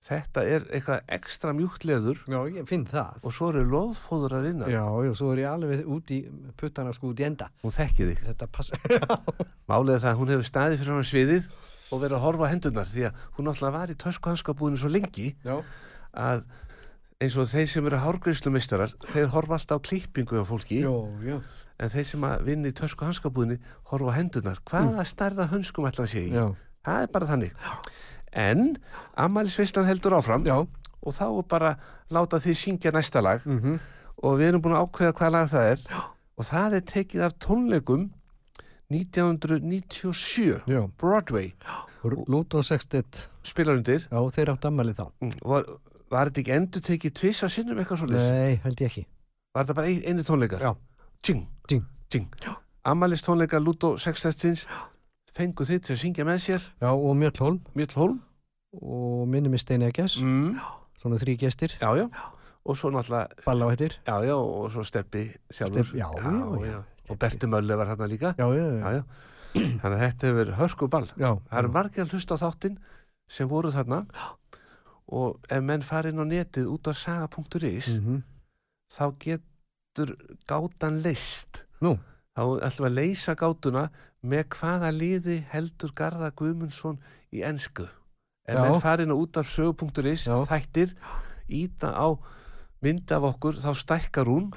þetta 0.06 0.44
er 0.46 0.64
eitthvað 0.74 1.10
ekstra 1.18 1.56
mjúkt 1.58 1.88
leður. 1.90 2.22
Já, 2.30 2.38
ég 2.54 2.70
finn 2.70 2.86
það. 2.90 3.18
Og 3.26 3.34
svo 3.34 3.50
eru 3.50 3.66
loðfóður 3.70 4.38
að 4.38 4.48
vinna 4.52 4.70
já, 4.70 4.84
já, 5.08 5.12
svo 5.18 5.34
er 5.34 5.42
ég 5.42 5.50
alveg 5.56 5.90
út 5.90 6.14
í 6.14 6.22
puttana 6.58 6.94
sko 6.94 7.12
út 7.16 7.22
í 7.22 7.26
enda. 7.26 7.50
Hún 7.66 7.74
þekki 7.74 8.12
þig, 8.12 8.24
þetta 8.30 8.50
passa 8.54 8.78
málið 9.72 9.98
er 9.98 10.06
það 10.06 10.12
að 10.14 10.22
hún 10.22 10.34
hefur 10.36 10.50
staðið 10.54 10.82
fyrir 10.84 10.96
hann 11.00 11.12
sviðið 11.12 11.52
og 11.92 12.02
verið 12.02 12.18
að 12.18 12.26
horfa 12.26 12.48
á 12.48 12.52
hendurnar 12.52 12.90
því 12.90 13.08
að 13.10 13.24
hún 13.38 13.48
náttúrulega 13.50 13.78
var 13.78 13.92
í 13.94 13.98
töskuhanskabúðinu 14.04 14.82
svo 14.82 14.92
lengi 14.92 15.32
já, 15.44 15.56
að 16.16 16.44
eins 17.22 17.38
og 17.38 17.50
þeir 17.52 17.68
sem 17.70 17.88
eru 17.90 18.00
hárgreyslumistarar 18.02 18.94
þeir 19.12 19.28
horfa 19.36 19.58
alltaf 19.60 19.82
á 19.84 19.86
klippingu 19.86 20.42
á 20.42 20.46
fólki. 20.48 20.82
Já, 20.82 20.94
já. 21.26 21.38
En 21.82 21.90
þeir 21.90 22.06
sem 22.06 22.26
að 22.26 22.44
vinna 22.46 22.70
í 22.70 22.76
tösku 22.78 23.06
hanskabúðinni 23.08 23.58
horfa 23.90 24.14
á 24.14 24.18
hendurnar, 24.18 24.62
hvaða 24.70 25.06
stærða 25.10 25.48
hönskum 25.50 25.88
ætla 25.90 26.06
hann 26.06 26.12
sé 26.14 26.24
í, 26.30 26.34
það 26.86 27.06
er 27.06 27.12
bara 27.14 27.30
þannig. 27.30 27.56
En 28.32 28.78
Amalisveislan 29.20 29.90
heldur 29.90 30.16
áfram 30.18 30.46
já, 30.46 30.56
og 31.02 31.16
þá 31.18 31.26
er 31.28 31.48
bara 31.50 31.72
láta 32.14 32.40
því 32.42 32.56
syngja 32.58 32.94
næsta 32.94 33.22
lag. 33.22 33.46
Mhm. 33.46 33.80
Og 34.22 34.38
við 34.38 34.52
erum 34.52 34.62
búin 34.62 34.78
að 34.78 34.86
ákveða 34.86 35.14
hvaða 35.18 35.32
lag 35.34 35.50
það 35.50 35.72
er. 35.72 35.86
Og 36.38 36.46
það 36.46 36.76
er 36.78 36.84
tekið 36.92 37.22
af 37.26 37.38
tónleikum 37.42 38.10
1997 38.92 40.64
já, 40.68 40.82
Broadway. 41.00 41.54
Lúto 42.04 42.64
61 42.64 43.30
spilar 43.46 43.80
undir. 43.80 44.08
Já, 44.12 44.20
þeir 44.36 44.54
átt 44.56 44.68
ammali 44.70 44.94
þá. 44.98 45.06
Mm, 45.22 45.36
var, 45.48 45.68
var 46.12 46.32
þetta 46.32 46.44
ekki 46.44 46.56
endur 46.58 46.86
tekið 46.88 47.16
tvisa 47.20 47.50
sinnum 47.52 47.80
eitthvað 47.82 48.02
svo 48.04 48.10
nei, 48.12 48.60
held 48.64 48.84
ég 48.84 48.90
ekki. 48.90 49.06
Var 49.56 49.66
þetta 49.66 49.78
bara 49.78 49.92
ein, 49.92 50.02
einu 50.08 50.26
tónleikar? 50.28 50.66
Já. 50.66 50.76
Tjing, 51.22 51.46
Tjing. 51.70 51.86
tjing 52.10 52.28
Amalis 52.84 53.22
tónleikar 53.22 53.62
Ludo 53.62 53.94
6. 54.02 54.66
fengu 55.38 55.66
þið 55.68 55.82
til 55.86 55.96
að 55.96 56.02
syngja 56.02 56.28
með 56.28 56.44
sér? 56.44 56.68
Já, 56.82 56.90
og 56.92 57.16
Mjöll 57.16 57.40
Holm. 57.40 57.60
Mjöll 57.78 57.96
Holm. 57.96 58.22
Og 58.82 59.28
minni 59.30 59.52
með 59.52 59.66
Steini 59.66 59.88
Egges 59.90 60.16
mm, 60.24 60.56
svona 61.02 61.18
þrý 61.20 61.36
gestir, 61.42 61.74
já, 61.82 61.90
já. 62.00 62.06
og 62.64 62.78
svo 62.80 62.92
náttúrulega 62.94 63.44
balla 63.44 63.68
á 63.68 63.72
hættir 63.74 63.98
já, 64.08 64.14
já, 64.24 64.36
og 64.38 64.70
svo 64.72 64.86
Steppi 64.88 65.26
sjálfur. 65.52 65.90
Stebbi, 65.90 66.00
já, 66.00 66.08
já, 66.16 66.72
já. 66.72 66.78
Og 67.10 67.20
Berti 67.20 67.50
Mölle 67.50 67.78
var 67.80 67.90
þarna 67.92 68.10
líka. 68.12 68.34
Já, 68.38 68.48
já, 68.56 68.66
já, 68.98 69.04
þannig 69.56 69.96
að 69.96 70.04
þetta 70.06 70.30
hefur 70.30 70.52
hörkuball 70.60 71.08
það 71.12 71.58
eru 71.60 71.72
margir 71.76 72.06
að 72.06 72.14
hlusta 72.16 72.38
á 72.40 72.44
þáttinn 72.46 72.78
sem 73.32 73.50
voru 73.52 73.72
þarna. 73.74 74.06
Og 75.12 75.42
ef 75.52 75.64
menn 75.66 75.84
fara 75.84 76.12
inn 76.12 76.22
á 76.24 76.26
netið 76.28 76.70
út 76.72 76.88
af 76.88 77.00
saga.is 77.02 77.90
mhm. 77.98 78.22
þá 78.92 79.06
getur 79.20 80.16
gátan 80.48 81.02
leist 81.04 81.66
Nú. 81.84 81.98
þá 82.38 82.44
ætlum 82.68 82.86
við 82.86 82.92
að 82.92 83.00
leysa 83.00 83.36
gátuna 83.36 83.90
með 84.22 84.46
hvaða 84.56 84.92
liði 84.96 85.42
heldur 85.52 85.92
Garða 85.98 86.32
Guðmundsson 86.32 87.02
í 87.34 87.44
ensku. 87.44 87.88
Ef 88.48 88.58
menn 88.58 88.80
fara 88.84 89.04
inn 89.04 89.14
á 89.14 89.18
út 89.18 89.38
af 89.38 89.50
sögu.is 89.52 90.28
þættir, 90.28 90.96
íta 91.52 91.92
á 91.92 92.08
mynd 92.82 93.12
af 93.14 93.28
okkur, 93.34 93.60
þá 93.62 93.72
stækkar 93.78 94.30
hún 94.32 94.50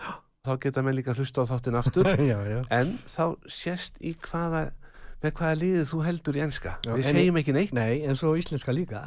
þá 0.44 0.52
geta 0.60 0.82
menn 0.84 0.96
líka 0.98 1.14
hlusta 1.16 1.42
á 1.42 1.50
þáttin 1.50 1.78
aftur. 1.80 2.08
Já, 2.32 2.38
já. 2.50 2.60
En 2.74 2.98
þá 3.08 3.24
sést 3.48 3.96
í 4.04 4.14
hvaða 4.26 4.66
með 5.24 5.32
hvaða 5.38 5.56
liðið 5.62 5.86
þú 5.90 6.00
heldur 6.04 6.36
í 6.36 6.44
enska. 6.44 6.76
Já, 6.84 6.92
við 6.92 7.06
en- 7.08 7.16
segjum 7.18 7.38
ekki 7.40 7.54
neitt. 7.56 7.72
Nei, 7.76 8.02
en 8.04 8.16
svo 8.20 8.34
íslenska 8.36 8.74
líka. 8.76 9.04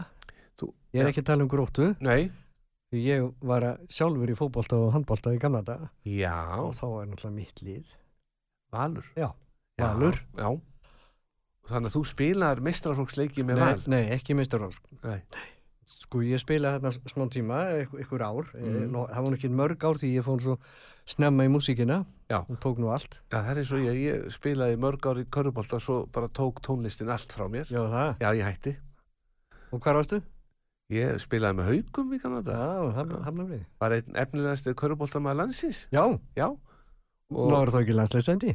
Þú- 0.58 0.72
Ég 0.98 1.04
er 1.04 1.12
ekki 1.12 1.22
að 1.22 1.30
tala 1.32 1.46
um 1.46 1.50
gróttu. 1.52 1.92
Nei, 2.02 2.32
Ég 2.96 3.34
var 3.44 3.66
sjálfur 3.92 4.30
í 4.32 4.36
fótbolta 4.40 4.78
og 4.80 4.94
handbolta 4.94 5.34
í 5.36 5.40
daga 5.44 5.90
já, 6.08 6.56
og 6.56 6.72
þá 6.72 6.86
er 7.02 7.10
náttúrulega 7.10 7.36
mitt 7.36 7.60
lið. 7.62 7.84
Valur. 8.72 9.04
Já, 9.20 9.28
Valur. 9.78 10.16
Já, 10.40 10.48
Þannig 11.68 11.92
að 11.92 11.96
þú 11.98 12.04
spilar 12.08 12.62
mestrarflóksleiki 12.64 13.44
með 13.44 13.60
nei, 13.60 13.66
Val? 13.66 13.82
nei, 13.92 14.04
ekki 14.16 14.38
meistarás 14.40 14.80
Nei. 15.04 15.20
Sko 15.88 16.20
ég 16.26 16.42
spilaði 16.42 16.82
s- 16.92 17.00
smá 17.14 17.26
tíma 17.32 17.62
ykkur, 18.04 18.22
ár. 18.28 18.50
Mm. 18.60 18.92
það 19.08 19.24
var 19.24 19.36
ekki 19.38 19.50
mörg 19.56 19.86
ár 19.88 20.00
því 20.02 20.10
ég 20.18 20.26
fór 20.26 20.42
svo 20.44 20.56
snemma 21.08 21.46
í 21.48 21.52
músíkina 21.54 22.02
Já. 22.30 22.42
og 22.44 22.58
tók 22.60 22.78
nú 22.84 22.90
allt. 22.92 23.22
Já, 23.32 23.40
það 23.40 23.52
er 23.54 23.62
eins 23.62 23.72
og 23.72 23.80
ég, 23.86 24.00
ég 24.04 24.26
spilaði 24.36 24.80
mörg 24.84 25.08
ár 25.08 25.22
í 25.22 25.26
körubólta 25.32 25.80
svo 25.80 26.02
bara 26.12 26.28
tók 26.28 26.60
tónlistin 26.62 27.08
allt 27.10 27.32
frá 27.32 27.48
mér. 27.48 27.70
Já, 27.72 27.80
það. 27.88 28.18
Já, 28.20 28.30
ég 28.36 28.44
hætti. 28.50 28.76
Og 29.72 29.80
hvar 29.80 29.96
varstu? 30.02 30.20
Ég 30.92 31.18
spilaði 31.24 31.56
með 31.60 31.70
haugum 31.72 32.14
í 32.16 32.20
kannan 32.20 32.44
Já, 32.44 32.92
er 33.44 33.48
við. 33.56 33.64
Var 33.80 33.96
einn 33.98 34.16
efnilegasti 34.24 34.74
körubólta 34.80 35.20
með 35.24 35.40
landsins. 35.42 35.86
Já, 35.92 36.04
Já. 36.36 36.48
Og... 37.32 37.50
náður 37.52 37.72
þá 37.76 37.80
ekki 37.82 37.96
landsleisendi 37.96 38.54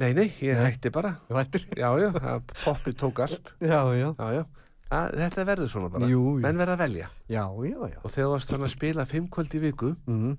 Nei, 0.00 0.12
nei, 0.16 0.26
ég 0.40 0.56
Nei. 0.56 0.66
hætti 0.72 0.90
bara. 0.92 1.14
Þú 1.28 1.36
hættir. 1.36 1.64
Já, 1.76 1.88
já, 2.00 2.08
það- 2.16 2.52
poppi 2.64 2.92
tók 2.96 3.20
allt. 3.20 3.52
Já, 3.60 3.84
já, 3.92 4.08
Já, 4.16 4.32
já 4.40 4.44
að, 4.92 5.14
Þetta 5.20 5.46
verður 5.48 5.70
svona 5.72 5.92
bara 5.92 6.08
jú, 6.10 6.22
jú. 6.36 6.40
Menn 6.44 6.60
verða 6.60 6.76
að 6.76 6.82
velja 6.86 7.10
Já, 7.26 7.44
já, 7.66 7.78
já 7.92 7.98
Og 8.02 8.08
þegar 8.08 8.26
þú 8.26 8.32
varst 8.34 8.56
að 8.56 8.66
spila 8.72 9.06
fimm 9.08 9.28
kvöld 9.32 9.56
í 9.56 9.62
viku 9.62 9.92
mm. 10.06 10.34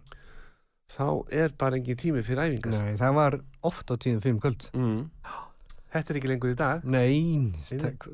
þá 0.96 1.08
er 1.44 1.56
bara 1.60 1.80
engin 1.80 2.02
tími 2.04 2.26
fyrir 2.26 2.44
æfingar 2.48 2.76
Nei, 2.76 2.98
það 3.02 3.18
var 3.20 3.39
oft 3.72 3.94
á 3.94 3.96
tíðum 3.96 4.24
fimm 4.26 4.42
kvöld 4.44 4.68
mm. 4.74 5.00
Þetta 5.94 6.13
er 6.13 6.20
ekki 6.20 6.32
lengur 6.32 6.54
í 6.54 6.58
dag 6.60 6.86
Nei, 6.89 7.54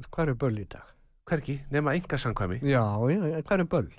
hvað 0.10 0.34
er 0.34 0.40
böll 0.40 0.58
í 0.60 0.68
dag? 0.70 0.96
Hvergi, 1.30 1.60
nema 1.72 1.94
enga 1.98 2.18
samkvæmi 2.20 2.64
Já, 2.66 2.84
hvað 3.00 3.58
er 3.60 3.68
böll? 3.70 3.90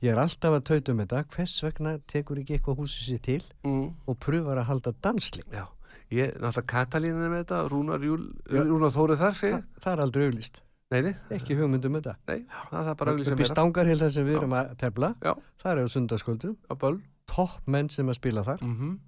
Ég 0.00 0.14
er 0.14 0.20
alltaf 0.22 0.54
að 0.56 0.62
tauta 0.64 0.94
um 0.94 1.02
þetta 1.02 1.20
hvers 1.34 1.58
vegna 1.60 1.90
tekur 2.08 2.38
ekki 2.40 2.56
eitthvað 2.56 2.78
húsið 2.80 3.02
sér 3.04 3.20
til 3.26 3.42
mm. 3.68 3.82
og 4.08 4.16
pröfar 4.22 4.62
að 4.62 4.70
halda 4.70 4.94
dansling 5.04 5.52
Já, 5.52 5.66
ég, 6.08 6.32
náttúrulega 6.40 6.68
Katalín 6.72 7.18
er 7.20 7.28
með 7.28 7.42
þetta 7.42 7.58
Rúnar. 7.68 8.06
Rúnar 8.48 8.94
Þórið 8.94 9.20
þar 9.20 9.36
Þa, 9.40 9.60
það 9.84 9.92
er 9.92 10.02
aldrei 10.06 10.24
auglist, 10.30 10.62
Nei, 10.90 11.00
nei, 11.06 11.12
ekki 11.36 11.54
hugmyndum 11.54 12.00
þetta. 12.00 12.16
Nei, 12.26 12.40
það 12.72 12.88
er 12.90 12.96
bara 12.98 13.12
auðvitað 13.12 13.34
upp 13.36 13.38
í 13.38 13.44
meira. 13.44 13.54
stangarhill 13.54 14.00
þar 14.00 14.10
sem 14.16 14.26
við 14.26 14.34
Já. 14.34 14.38
erum 14.40 14.56
að 14.58 14.72
tefla. 14.80 15.10
Já. 15.22 15.32
það 15.62 15.70
er 15.70 15.80
á 15.80 15.94
sundarskvöldum 15.94 16.56
á 16.66 16.74
böl 16.82 16.96
topp 17.30 17.70
menn 17.70 17.88
sem 17.92 18.10
að 18.10 18.18
spila 18.18 18.42
þar. 18.42 18.64
Mm 18.66 18.98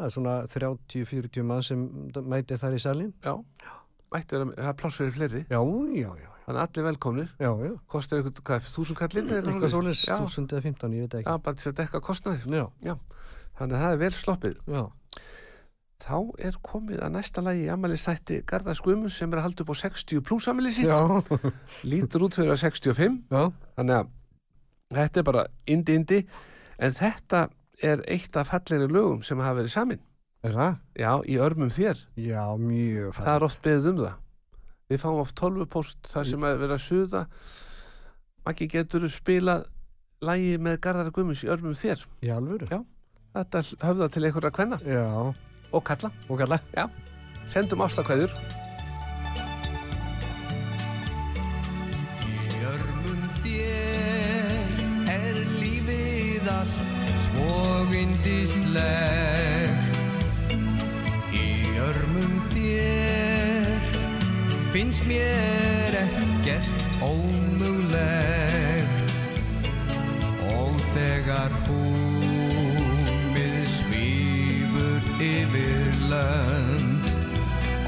það 0.00 0.06
er 0.06 0.14
svona 0.14 0.34
30-40 0.48 1.44
mann 1.44 1.64
sem 1.64 1.80
mætir 2.24 2.60
þar 2.60 2.76
í 2.76 2.80
salin 2.80 3.10
Já, 3.24 3.34
mættu 4.14 4.38
vera, 4.38 4.54
það 4.56 4.70
er 4.70 4.76
pláss 4.80 5.00
fyrir 5.00 5.16
fleiri. 5.16 5.42
Já, 5.50 5.60
já, 5.60 6.12
já, 6.22 6.30
Þannig 6.46 6.62
allir 6.64 6.86
velkomnir. 6.86 7.28
Já, 7.38 7.50
já. 7.66 7.74
Kostar 7.92 8.18
einhvern, 8.20 8.44
hvað, 8.48 8.70
þúsund 8.74 8.98
kallinn 8.98 9.28
eða 9.28 9.42
eitthvað 9.52 9.74
svolítið 9.74 10.06
Já, 10.08 10.16
1000 10.24 10.54
eða 10.56 10.64
15, 10.64 10.96
ég 10.96 11.04
veit 11.04 11.12
já, 11.14 11.20
ekki 11.20 11.44
bara 11.44 11.60
til 11.60 11.68
að 11.70 11.76
dekka 11.82 12.00
kostnað 12.06 12.46
já, 12.48 12.96
Þannig 13.60 13.76
að 13.76 13.82
það 13.84 13.92
er 13.92 14.00
vel 14.00 14.12
sloppið. 14.16 14.56
Já, 14.72 14.82
Þá 16.00 16.16
er 16.40 16.56
komið 16.64 17.02
að 17.04 17.12
næsta 17.18 17.42
lagi 17.44 17.66
í 17.66 17.70
ammælistætti 17.72 18.40
Garðar 18.48 18.78
Skumus 18.78 19.18
sem 19.20 19.32
er 19.32 19.42
að 19.42 19.48
halda 19.50 19.64
upp 19.66 19.72
á 19.74 19.76
60 19.82 20.22
pluss 20.24 20.48
ammæli 20.48 20.72
sitt. 20.72 20.88
Já, 20.88 21.20
Lítur 21.84 22.24
út 22.24 22.38
fyrir 22.38 22.54
að 22.54 22.62
65 22.62 23.18
já, 23.28 23.42
Þannig 23.76 23.96
að 23.98 24.14
þetta 24.96 25.20
er 25.20 25.26
bara 25.28 25.44
indi 25.70 25.98
indi 26.00 26.20
En 26.80 26.96
þetta 26.96 27.48
er 27.84 28.04
eitt 28.08 28.36
af 28.36 28.48
fallegri 28.52 28.88
lögum 28.88 29.20
sem 29.24 29.40
hafa 29.40 29.60
verið 29.60 29.74
samin. 29.74 30.00
Er 30.44 30.54
það? 30.56 30.76
Já, 30.96 31.10
í 31.28 31.36
örmum 31.44 31.72
þér. 31.72 31.98
Já, 32.16 32.44
mjög 32.56 33.18
Það 33.18 33.34
er 33.34 33.44
oft 33.44 33.60
beðið 33.64 33.90
um 33.90 33.98
það. 34.00 34.14
Við 34.90 35.02
fáum 35.02 35.20
oft 35.20 35.36
12 35.36 35.66
post 35.70 36.08
þar 36.08 36.30
sem 36.30 36.46
að 36.48 36.62
vera 36.64 36.78
að 36.78 36.86
suða. 36.86 37.20
Maggi 38.48 38.70
getur 38.72 39.04
spilað 39.12 39.68
lagi 40.24 40.56
með 40.60 40.80
Garðar 40.86 41.12
Guðmunds 41.12 41.44
í 41.44 41.52
örmum 41.52 41.76
þér? 41.76 42.06
Í 42.24 42.32
alvöru? 42.32 42.68
Já. 42.72 42.80
Þetta 43.36 43.62
höfða 43.84 44.08
til 44.10 44.24
einhverja 44.26 44.52
kvenna. 44.56 44.80
Já, 44.82 45.04
og 45.72 45.84
kalla. 45.84 46.10
Og 46.28 46.38
kalla. 46.38 46.58
Sendum 47.50 47.80
ástakvæður 47.82 48.30
Í 52.30 52.60
örmum 52.70 53.24
þér 53.40 54.68
er 55.16 55.40
lífið 55.58 56.46
allt 56.52 57.10
svo 57.24 57.56
vindistlegt 57.90 59.98
Í 61.34 61.36
örmum 61.88 62.38
þér 62.54 63.82
finnst 64.70 65.02
mér 65.10 65.69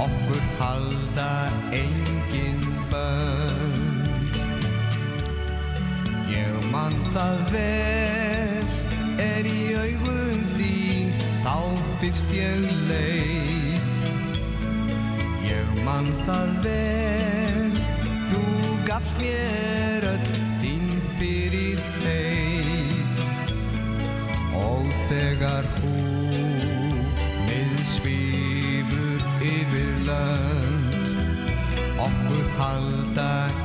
Okkur 0.02 0.42
halda 0.58 1.30
engin 1.70 2.60
bönd 2.90 4.34
Ég 6.32 6.56
man 6.72 6.96
það 7.14 7.38
vel 7.52 8.72
Er 9.22 9.46
í 9.46 9.60
augun 9.78 10.42
þín 10.56 11.12
Þá 11.44 11.54
fyrst 12.00 12.34
ég 12.34 12.66
leit. 12.90 14.02
Ég 15.46 15.70
man 15.86 16.10
það 16.26 16.50
vel 16.66 17.78
Þú 18.32 18.42
gafst 18.88 19.22
mér 19.22 20.08
öll 20.10 20.28
þín 20.64 20.90
fyrir 21.20 21.82
heit 22.02 23.22
Og 24.58 24.90
þegar 25.12 25.70
Okkur 32.62 33.61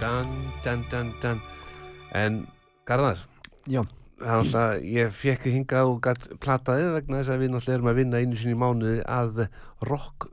Dan, 0.00 0.30
dan, 0.64 0.84
dan, 0.90 1.12
dan. 1.22 1.42
En 2.14 2.46
Garðar, 2.88 3.20
Já, 3.70 3.80
alltaf, 4.26 4.80
ég 4.82 5.12
fekk 5.14 5.46
hingað 5.54 5.90
og 5.92 6.00
gætt 6.02 6.24
plataði 6.42 6.88
vegna 6.96 7.20
þess 7.20 7.30
að 7.30 7.42
við 7.44 7.52
náttúrulega 7.52 7.78
erum 7.78 7.90
að 7.92 7.98
vinna 8.00 8.22
einu 8.22 8.38
sinni 8.38 8.56
í 8.56 8.58
mánuði 8.58 9.02
að 9.06 9.44
rock 9.86 10.26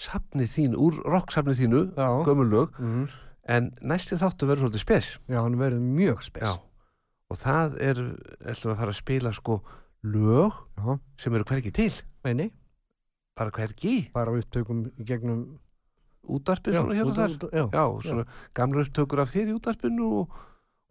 safni 0.00 0.46
þín, 0.48 0.76
úr 0.80 1.02
rock 1.04 1.34
safni 1.34 1.56
þínu, 1.58 1.82
gömulög, 2.24 2.72
mm, 2.80 3.04
en 3.52 3.68
næsti 3.84 4.16
þáttu 4.20 4.48
verður 4.48 4.66
svolítið 4.66 4.84
spes. 4.86 5.10
já, 5.28 5.38
hann 5.42 5.58
verður 5.60 5.84
mjög 5.84 6.24
spes. 6.24 6.48
Já, 6.48 6.56
og 7.28 7.40
það 7.42 7.76
er, 7.90 8.02
ætlum 8.40 8.72
að 8.74 8.80
fara 8.80 8.94
að 8.94 9.00
spila 9.02 9.32
sko 9.36 9.60
lög 10.02 10.56
Já, 10.80 10.98
sem 11.20 11.34
eru 11.36 11.44
hvergi 11.44 11.72
til, 11.76 11.92
meini, 12.24 12.50
bara 13.36 13.52
hvergi, 13.52 14.10
bara 14.16 14.32
upptökum 14.32 14.86
gegnum... 15.04 15.58
útarpið 16.28 16.74
svona 16.76 16.94
hér 16.98 17.06
og 17.10 17.16
þar. 17.16 17.34
út- 17.38 17.50
Já, 17.52 17.64
Já, 17.72 17.84
svona 18.02 18.24
gamla 18.54 18.84
upptökur 18.84 19.20
af 19.20 19.30
þér 19.32 19.48
í 19.48 19.56
útarpinu 19.56 20.10
og, 20.20 20.36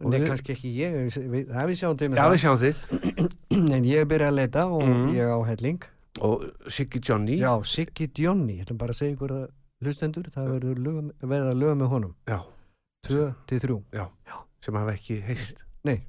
og 0.00 0.10
Nei, 0.10 0.18
við- 0.20 0.28
kannski 0.28 0.52
ekki 0.56 0.72
ég, 0.76 0.98
við, 1.30 1.46
það 1.52 1.66
við 1.70 1.78
sjáum 1.80 1.96
með 2.00 2.16
já, 2.16 2.26
við 2.30 2.42
sjáum 2.44 2.58
það. 2.60 2.74
En 3.76 3.84
ég 3.84 4.00
er 4.00 4.06
byrjað 4.10 4.30
að 4.32 4.38
leita 4.40 4.66
og 4.66 4.82
Mhm. 4.82 5.08
ég 5.14 5.26
á 5.30 5.38
helling. 5.46 5.82
Og 6.20 6.42
Siggi 6.68 7.00
Johnny, 7.00 7.38
Já, 7.38 7.62
Siggi 7.64 8.08
Djónni, 8.08 8.58
ég 8.58 8.64
ætlum 8.66 8.78
bara 8.78 8.92
að 8.92 8.98
segja 8.98 9.14
ykkur 9.16 9.30
að 9.30 9.48
hlustendur, 9.84 10.24
það 10.34 10.48
verður 10.58 10.78
lög, 10.84 11.12
veða 11.22 11.52
lög 11.54 11.76
með 11.78 11.88
honum. 11.88 12.14
Já. 12.26 12.40
2 13.06 13.34
til 13.46 13.58
3. 13.60 14.08
sem 14.60 14.74
hafa 14.74 14.92
ekki 14.92 15.20
heist. 15.24 15.62
Nei. 15.84 16.02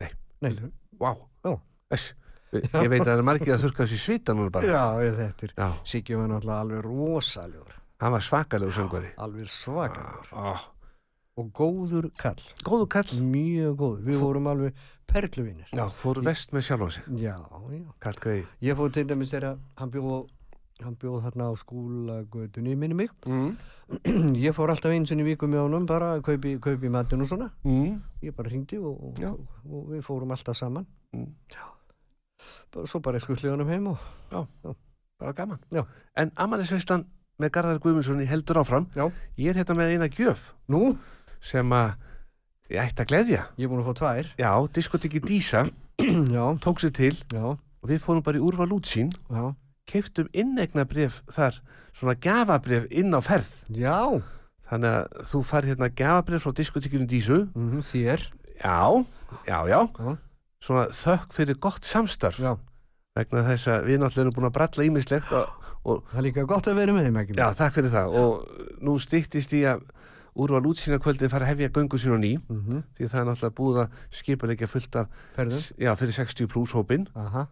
Nei. 0.00 0.08
Nei. 0.42 0.50
Vá. 0.98 1.14
Já. 1.44 1.60
Þess. 1.92 2.12
Ég 2.82 2.88
veit 2.90 3.00
að 3.02 3.06
það 3.06 3.18
er 3.18 3.22
margir 3.22 3.54
að 3.54 3.62
þurka 3.62 3.84
þessi 3.86 3.98
svita 4.02 4.34
núna 4.34 4.50
bara. 4.50 4.66
Já, 4.66 4.82
ég, 5.06 5.14
þetta. 5.20 5.52
Já. 5.54 5.68
Siggi 5.86 6.16
var 6.18 6.26
náttúrulega 6.32 6.60
alveg 6.64 6.80
rosalegur. 6.88 7.76
Hann 8.00 8.12
var 8.12 8.20
svakalegu 8.24 8.72
söngvari. 8.72 9.10
Alveg 9.20 9.46
svakalegur. 9.48 10.28
Ah, 10.32 10.62
Og 11.36 11.52
góður 11.56 12.10
kall. 12.18 12.40
góðu 12.64 12.88
kall. 12.88 13.20
Mjög 13.20 13.76
góður. 13.78 14.02
Við 14.04 14.18
vorum 14.20 14.46
alveg 14.50 14.74
perluvinir. 15.08 15.68
Já, 15.72 15.86
fóru 15.90 16.22
vest 16.24 16.52
með 16.52 16.64
sjálfan 16.66 16.90
sig. 16.92 17.04
Já, 17.16 17.36
já. 17.70 17.84
Kall 18.00 18.18
greið. 18.20 18.46
Ég 18.62 18.76
fór 18.76 18.92
til 18.92 19.04
dæmis 19.06 19.32
þegar 19.32 19.58
hann 19.76 19.90
bjóð 19.90 20.28
hann 20.80 20.96
bjóð 20.96 21.22
þarna 21.26 21.46
á 21.48 21.52
skúlagötunni 21.60 22.74
minni 22.76 22.94
mig. 22.94 23.10
Mm. 23.26 23.56
Ég 24.46 24.54
fór 24.56 24.70
alltaf 24.72 24.92
eins 24.94 25.10
og 25.12 25.20
í 25.20 25.24
viku 25.26 25.46
með 25.46 25.60
honum 25.66 25.86
bara 25.86 26.14
að 26.16 26.22
kaupi, 26.24 26.54
kaupi 26.60 26.88
matinn 26.88 27.20
og 27.20 27.28
svona. 27.28 27.50
Mm. 27.64 28.00
Ég 28.24 28.32
bara 28.36 28.48
hringdi 28.48 28.78
og, 28.80 29.18
Já. 29.20 29.28
og, 29.34 29.48
og 29.68 29.90
við 29.92 30.00
fórum 30.06 30.32
alltaf 30.32 30.56
saman. 30.56 30.86
Mm. 31.12 31.34
Bara- 32.72 32.86
Svo 32.88 33.00
bara 33.04 33.20
skuttli 33.20 33.50
honum 33.52 33.68
heim 33.68 33.86
og 33.92 33.98
Bara 35.20 35.32
gaman. 35.36 35.58
Já. 35.70 35.84
En 36.16 36.32
Amalisveislan 36.36 37.04
með 37.40 37.52
Garðar 37.56 37.80
Guðmundsson 37.82 38.20
heldur 38.28 38.60
áfram. 38.62 38.86
Já. 38.96 39.06
Ég 39.40 39.50
er 39.54 39.60
hérna 39.62 39.76
með 39.78 39.94
eina 39.96 40.08
gjöf 40.12 40.42
nú, 40.70 40.94
sem 41.40 41.72
að 41.72 41.94
ég 42.70 42.82
ætti 42.84 43.02
að 43.04 43.10
gleðja. 43.10 43.42
ég 43.58 43.64
er 43.66 43.70
búin 43.72 43.82
að 43.82 43.88
fá 43.90 43.98
tvær. 44.00 44.28
Já, 44.38 44.52
diskotiki 44.76 45.20
Dísa 45.24 45.64
já, 46.36 46.44
tók 46.62 46.80
sér 46.84 46.92
til 46.96 47.16
já, 47.32 47.44
og 47.56 47.88
við 47.90 48.02
fórum 48.04 48.22
bara 48.24 48.38
í 48.38 48.44
úrval 48.44 48.70
útsýn 48.76 49.10
já, 49.30 49.50
keiftum 49.90 50.28
innegnabrif 50.32 51.22
þar, 51.34 51.58
svona 51.96 52.14
gafabrif 52.20 52.86
inn 52.92 53.16
á 53.16 53.20
ferð. 53.24 53.50
Já, 53.74 54.20
Þannig 54.70 54.92
að 54.94 55.22
þú 55.26 55.38
fær 55.50 55.66
hérna 55.66 55.88
gafabrif 55.98 56.44
frá 56.46 56.52
diskotíkinu 56.54 57.06
Dísu. 57.10 57.40
mm, 57.58 57.80
þér 57.82 58.22
Já, 58.60 59.04
já, 59.48 59.58
já. 59.66 59.80
Já. 59.98 60.12
Svona 60.62 60.84
þökk 60.94 61.32
fyrir 61.34 61.56
gott 61.58 61.88
samstarf. 61.88 62.38
Já, 62.38 62.52
Vegna 63.20 63.46
þess 63.46 63.70
að 63.70 63.88
við 63.88 64.02
náttúrulega 64.02 64.26
erum 64.26 64.36
búin 64.38 64.50
að 64.50 64.56
bralla 64.58 64.86
ímislegt 64.88 65.32
og, 65.36 65.70
og 65.84 66.04
það 66.10 66.20
er 66.20 66.26
líka 66.28 66.46
gott 66.50 66.70
að 66.70 66.80
vera 66.80 66.96
með 66.96 67.08
þeim 67.08 67.18
ekki 67.22 67.38
já, 67.40 67.46
takk 67.58 67.78
fyrir 67.78 67.94
það. 67.94 68.20
Og 68.20 68.78
nú 68.86 68.98
stýttist 69.02 69.56
í 69.56 69.64
að 69.68 69.84
úrval 70.40 70.62
útsýna 70.70 71.00
kvöldið 71.02 71.32
fara 71.32 71.46
að 71.48 71.52
hefja 71.54 71.72
göngu 71.74 71.98
sín 72.00 72.16
á 72.16 72.18
ný. 72.20 72.32
mm 72.38 72.60
-hmm. 72.60 72.82
Því 72.96 73.08
það 73.10 73.20
er 73.20 73.28
náttúrulega 73.28 73.58
búið 73.60 73.80
að 73.82 73.88
skipulegja 74.10 74.66
fullt 74.70 74.96
af, 74.96 75.06
já, 75.78 75.90
fyrir 75.96 76.14
60 76.14 76.46
pluss 76.46 76.72
hópin. 76.72 77.08
Aha, 77.14 77.48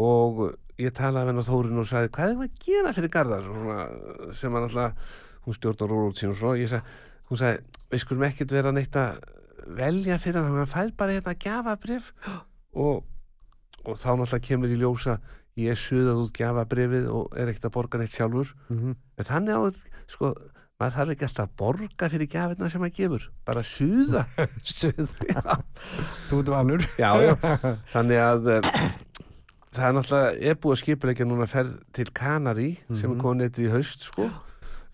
og 0.00 0.54
ég 0.80 0.94
talaði 0.96 1.26
við 1.26 1.32
hennar 1.32 1.48
Þórun 1.48 1.82
og 1.82 1.88
sagði 1.88 2.12
hvað 2.14 2.30
er 2.30 2.36
það 2.38 2.46
að 2.46 2.64
gera 2.64 2.94
fyrir 2.96 3.12
Garðar 3.16 3.44
svona, 3.46 3.76
sem 4.36 4.56
hann 4.56 4.66
alltaf 4.66 5.16
hún 5.44 5.56
stjórnar 5.56 5.92
rólút 5.92 6.20
sín 6.20 6.32
og 6.32 6.38
svo 6.38 6.54
ég 6.58 6.70
sagði, 6.70 6.96
hún 7.30 7.40
sagði, 7.40 7.80
við 7.90 8.02
skulum 8.04 8.26
ekkert 8.28 8.54
vera 8.56 8.72
neitt 8.76 8.96
að 9.00 9.20
velja 9.80 10.18
fyrir 10.22 10.40
hann 10.40 10.60
hann 10.60 10.70
fær 10.70 10.92
bara 10.96 11.16
hérna 11.16 11.36
gjafabrif 11.44 12.10
og, 12.84 13.04
og 13.84 13.96
þá 13.98 14.08
náttúrulega 14.20 14.46
kemur 14.46 14.68
í 14.74 14.78
ljósa 14.80 15.18
ég 15.60 15.70
er 15.74 15.80
suðað 15.80 16.22
út 16.24 16.32
gjafabrifið 16.36 17.08
og 17.10 17.36
er 17.36 17.50
ekkert 17.50 17.68
að 17.70 17.74
borga 17.76 17.98
neitt 18.00 18.14
sjálfur. 18.14 18.54
Mm 18.70 18.94
en 19.20 19.24
þannig 19.28 19.52
á, 19.56 19.60
sko 20.08 20.34
maður 20.80 20.94
þarf 20.96 21.10
ekki 21.12 21.26
alltaf 21.26 21.48
að 21.50 21.56
borga 21.60 22.08
fyrir 22.08 22.28
gjafirna 22.32 22.70
sem 22.72 22.80
maður 22.80 22.96
gefur 22.96 23.24
bara 23.44 23.62
suða. 23.66 24.22
Suð 24.64 25.10
Þú 26.30 26.38
ert 26.40 26.52
vanur. 26.54 26.86
Já, 26.96 27.10
já. 27.20 27.34
þannig 27.94 28.20
að 28.24 28.48
um, 28.54 28.68
það 29.74 29.86
er 29.88 29.96
náttúrulega 29.98 30.30
er 30.50 30.56
búið 30.62 30.76
að 30.76 30.80
skipulegja 30.84 31.26
núna 31.28 31.46
ferð 31.50 31.74
til 31.96 32.08
Kanari 32.16 32.70
sem 32.88 33.10
er 33.10 33.14
Mhm. 33.16 33.20
komið 33.20 33.42
neitt 33.44 33.58
í 33.60 33.68
haust 33.74 34.06
sko. 34.08 34.30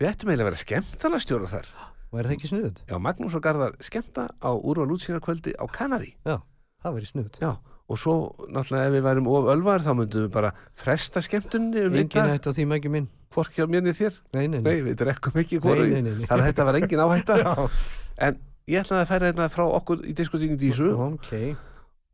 við 0.01 0.11
ættum 0.11 0.29
eiginlega 0.33 0.49
að 0.49 0.51
vera 0.51 0.65
skemmtala 0.65 1.21
stjóra 1.23 1.47
þar. 1.55 1.69
Og 2.13 2.19
er 2.21 2.27
það 2.29 2.35
ekki 2.37 2.49
snuð? 2.51 2.77
já, 2.89 2.97
Magnús 3.03 3.35
og 3.35 3.43
Garðar 3.43 3.73
skemmta 3.83 4.27
á 4.43 4.51
úrval 4.57 4.91
útsýna 4.95 5.21
kvöldi 5.21 5.55
á 5.59 5.65
Kanari 5.71 6.15
Já, 6.27 6.39
það 6.85 6.95
verið 6.99 7.11
snuð 7.13 7.39
já, 7.43 7.51
og 7.87 8.01
svo 8.01 8.15
náttúrulega 8.51 8.89
ef 8.89 8.95
við 8.97 9.05
værum 9.07 9.29
of 9.31 9.49
ölvar 9.53 9.85
þá 9.85 9.93
myndum 9.95 10.25
við 10.27 10.33
bara 10.35 10.51
fresta 10.79 11.23
skemmtunni 11.23 11.85
um 11.87 11.95
Engin 11.95 12.11
dag, 12.17 12.33
hætt 12.35 12.49
á 12.49 12.53
því 12.57 12.67
mæki 12.73 12.91
minn. 12.93 13.07
Hvorki 13.35 13.63
á 13.63 13.67
mér 13.71 13.85
niður 13.85 13.99
þér. 14.01 14.19
Nei, 14.35 14.47
nei, 14.51 14.61
nei, 14.65 14.77
við 14.87 14.99
drekkum 15.03 15.39
ekki 15.43 15.61
Nei, 15.63 15.75
nei, 15.77 16.03
nei, 16.03 16.13
nei. 16.17 16.27
þannig 16.27 16.43
að 16.43 16.47
þetta 16.51 16.67
var 16.69 16.81
engin 16.81 17.05
áhætta. 17.05 17.39
En 18.27 18.39
ég 18.65 18.81
ætlaði 18.81 19.03
að 19.03 19.11
færa 19.11 19.29
hérna 19.29 19.47
frá 19.53 19.65
okkur 19.69 20.07
í 20.09 20.15
diskotíkinu 20.17 20.57
Dísu. 20.57 20.87
Ok. 21.05 21.29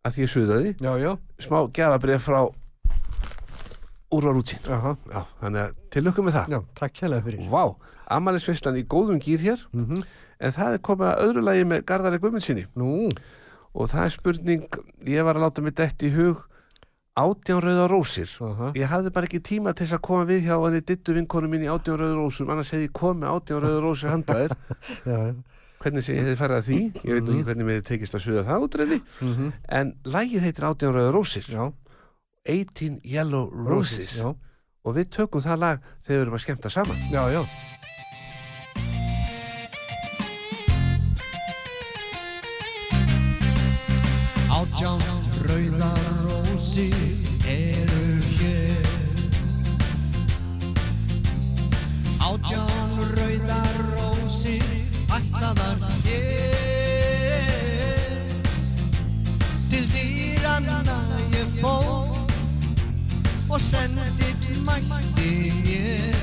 Að 0.03 0.17
því 0.17 0.25
ég 0.25 0.33
suðaði 0.33 0.73
Já, 0.83 0.91
já. 0.99 1.13
Smá 1.45 1.61
gjafabrif 1.71 2.25
frá. 2.27 2.41
Já, 4.67 5.21
þannig 5.41 5.63
að 5.63 5.79
til 5.95 6.03
lukku 6.05 6.25
með 6.27 6.37
það. 6.41 6.57
Já, 6.57 6.61
takk 6.83 7.05
hérlega 7.05 7.25
fyrir. 7.29 7.47
Vá, 7.53 7.63
ammælisveislan 8.19 8.81
í 8.83 8.85
góðum 8.91 9.23
gýr 9.23 9.47
hér, 9.47 9.63
mm 9.73 10.03
en 10.43 10.55
það 10.57 10.77
er 10.77 10.83
komið 10.87 11.09
að 11.09 11.23
öðru 11.27 11.45
lagi 11.47 11.67
með 11.71 11.85
Garðari 11.89 12.21
Guðmundsinni 12.23 12.65
Nú, 12.79 13.09
og 13.75 13.89
það 13.93 14.05
er 14.07 14.13
spurning, 14.17 14.65
ég 15.09 15.25
var 15.25 15.39
að 15.39 15.45
láta 15.47 15.63
mig 15.65 15.75
dett 15.79 16.03
í 16.05 16.11
hug 16.15 16.43
átján 17.17 17.61
rauða 17.61 17.87
rósir. 17.93 18.31
aha. 18.41 18.71
Ég 18.77 18.89
hafði 18.89 19.11
bara 19.13 19.27
ekki 19.29 19.41
tíma 19.45 19.75
til 19.77 19.85
þess 19.87 19.99
að 19.99 20.05
koma 20.07 20.25
við 20.29 20.47
hjá 20.49 20.55
henni 20.65 20.81
dittu 20.81 21.13
vinkonu 21.17 21.49
mín 21.53 21.65
í 21.67 21.69
átján 21.73 21.99
rauða 22.01 22.17
rósum, 22.21 22.49
annars 22.53 22.71
hefði 22.73 22.87
ég 22.89 22.95
komið 22.97 23.21
með 23.23 23.35
átján 23.37 23.61
rauða 23.67 23.83
rósir 23.85 24.13
handaðir. 24.15 24.55
Hvernig 25.83 26.05
sem 26.07 26.15
ég 26.15 26.23
hefði 26.23 26.39
farið 26.39 26.57
að 26.61 26.67
því, 26.69 26.79
ég 27.03 27.17
veit 27.17 27.25
nú 27.27 27.33
ekki 27.35 27.45
hvernig 27.49 27.67
mér 27.67 27.77
hefði 27.81 27.87
tekist 27.89 28.15
að 28.15 28.23
suða 28.23 28.45
það 28.47 28.65
útreði, 28.69 28.99
mm 29.21 29.49
en 29.81 29.89
lagið 30.15 30.45
heitir 30.47 30.67
átján 30.69 30.95
rauða 30.95 31.15
rósir, 31.17 31.49
já. 31.51 31.65
18 32.47 33.01
Yellow 33.07 33.51
Roses, 33.67 34.17
Já, 34.19 34.31
og 34.83 34.97
við 34.97 35.11
tökum 35.15 35.43
það 35.43 35.59
lag 35.63 35.85
þegar 36.03 36.17
við 36.17 36.23
erum 36.25 36.35
að 36.39 36.45
skemmta 36.47 36.71
saman. 36.75 37.03
já, 37.13 37.23
já 37.35 37.43
rauðar 45.53 46.07
rósir 46.25 46.97
eru 47.45 48.07
hér. 48.39 48.87
Átján 52.19 52.93
rauðar 53.17 53.77
rósir 53.93 54.65
ætlaðar 55.13 55.83
þér. 56.07 57.43
Til 59.69 59.85
dýranna 59.93 60.99
ég 61.37 61.49
fór 61.61 62.17
og 63.53 63.61
sendið 63.61 64.49
mætti 64.65 65.33
ég. 65.69 66.17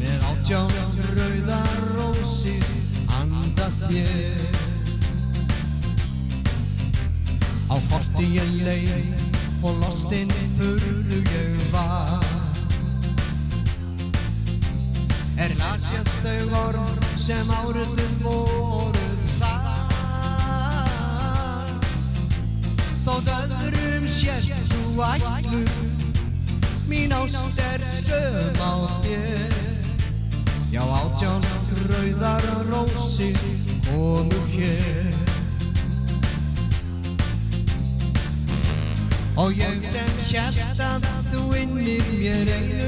Með 0.00 0.18
átján 0.32 0.72
rauðar 1.12 1.80
rósir 1.98 2.64
anda 3.20 3.68
þér 3.84 4.15
Á 7.66 7.74
korti 7.90 8.26
ég 8.38 8.50
leið 8.62 9.64
og 9.66 9.80
lostinn 9.82 10.30
furðu 10.54 11.18
ég 11.18 11.56
var. 11.72 12.22
Er 15.36 15.50
lasjað 15.58 16.06
þau 16.22 16.44
orð 16.60 17.08
sem 17.18 17.50
áriðum 17.58 18.14
voru 18.22 19.08
þar? 19.40 20.76
Þótt 23.08 23.28
öðrum 23.34 24.06
sér 24.10 24.46
þú 24.70 24.80
ætlu 25.10 25.64
Mín 26.86 27.10
ást 27.18 27.58
er 27.58 27.82
söm 27.98 28.62
á 28.62 28.74
þér. 29.02 29.58
Já 30.70 30.82
átján 30.86 31.42
rauðar 31.90 32.46
rósir 32.70 33.38
komu 33.90 34.40
hér 34.54 35.15
Og 39.36 39.52
ég 39.52 39.82
sem 39.84 40.12
hélt 40.30 40.78
að 40.80 41.02
þú 41.28 41.40
innir 41.60 42.06
mér 42.16 42.48
einu. 42.56 42.86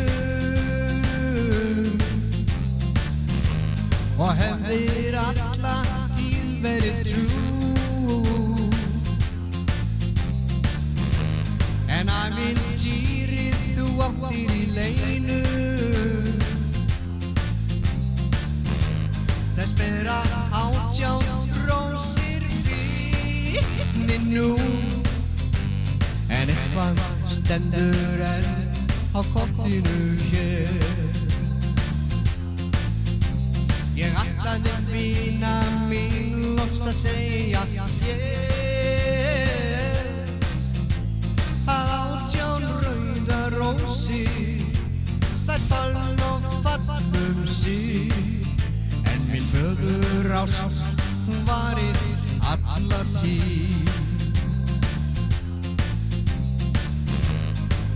Og 4.17 4.31
hefðir 4.39 5.19
alla 5.21 5.75
tíð 6.17 6.47
verið 6.65 7.03
trú. 7.11 8.23
En 11.99 12.09
ævintýrið 12.09 13.61
þú 13.77 13.93
áttir 14.09 14.55
í 14.57 14.65
leinu. 14.73 15.43
Þess 19.59 19.77
bera 19.77 20.23
átján 20.65 21.53
rósir 21.69 22.49
fínni 22.65 24.17
nú 24.33 24.98
eitthvað 26.69 26.99
stendur 27.33 28.21
enn 28.29 28.45
á 29.17 29.21
kortinu 29.33 30.01
hér? 30.29 30.69
Ég 33.97 34.13
ætlaði 34.21 34.75
vina 34.93 35.55
mín 35.89 36.55
loks 36.59 36.81
að 36.85 36.97
segja 37.03 37.63
þér 38.03 39.47
Að 41.73 41.89
átján 41.97 42.69
rauða 42.85 43.41
rósi 43.57 44.27
Þær 45.49 45.61
falln 45.71 46.21
og 46.29 46.41
fallum 46.67 47.39
sír. 47.49 48.13
En 49.09 49.21
minn 49.33 49.49
föður 49.55 50.29
ást 50.45 50.85
varir 51.49 51.99
alla 52.45 53.01
tíð 53.17 53.68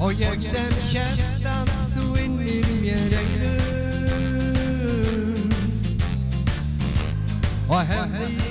Og 0.02 0.18
ég 0.18 0.40
sem 0.42 0.72
hélt 0.90 1.44
að 1.46 1.68
þú 1.94 2.06
innir 2.24 2.66
mér 2.82 3.14
einu 3.20 3.52
Og 7.70 7.84
hefðir 7.92 8.41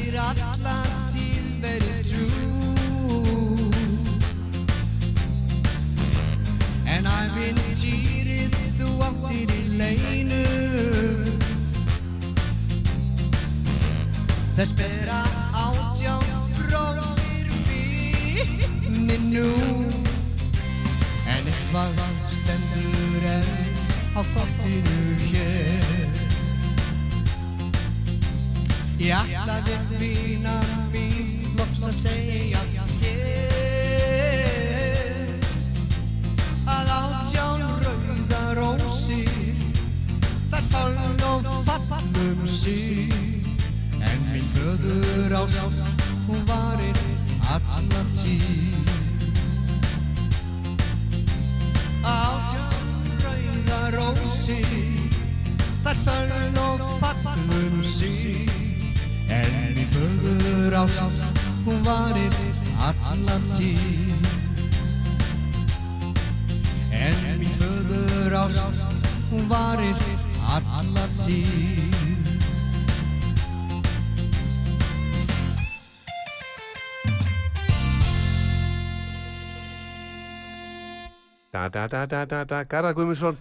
Da, 81.71 81.87
da, 81.87 82.05
da, 82.05 82.25
da, 82.25 82.43
da, 82.43 82.63
Garðar 82.67 82.95
Guðmundsson, 82.97 83.37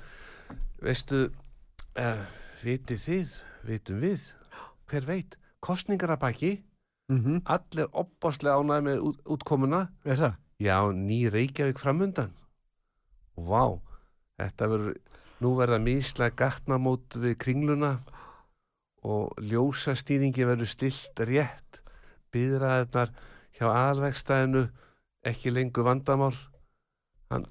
veistu, 0.79 1.25
uh, 1.99 2.21
vitið 2.63 3.01
þið, 3.03 3.33
vitum 3.67 4.03
við, 4.05 4.27
hver 4.91 5.09
veit, 5.09 5.35
kostningar 5.65 6.15
að 6.15 6.21
baki, 6.27 6.51
Mm 7.11 7.41
allir 7.51 7.89
opbáslega 7.91 8.61
ánæði 8.61 8.83
með 8.87 9.01
út, 9.09 9.17
útkomuna, 9.35 9.81
já, 10.63 10.79
ný 10.95 11.27
Reykjavík 11.27 11.81
framundan. 11.83 12.31
Vá, 13.35 13.81
þetta 14.39 14.69
verður, 14.71 14.95
nú 15.43 15.55
verða 15.59 15.79
míslega 15.83 16.37
gatnamót 16.39 17.19
við 17.19 17.35
kringluna 17.35 17.97
og 19.03 19.35
ljósastýringi 19.43 20.47
verður 20.47 20.71
stilt 20.71 21.19
rétt, 21.27 21.83
byðraðirnar 22.31 23.11
hjá 23.59 23.67
aðalvegstæðinu, 23.73 24.69
ekki 25.27 25.51
lengur 25.51 25.91
vandamál. 25.91 26.37
Hann, 27.33 27.49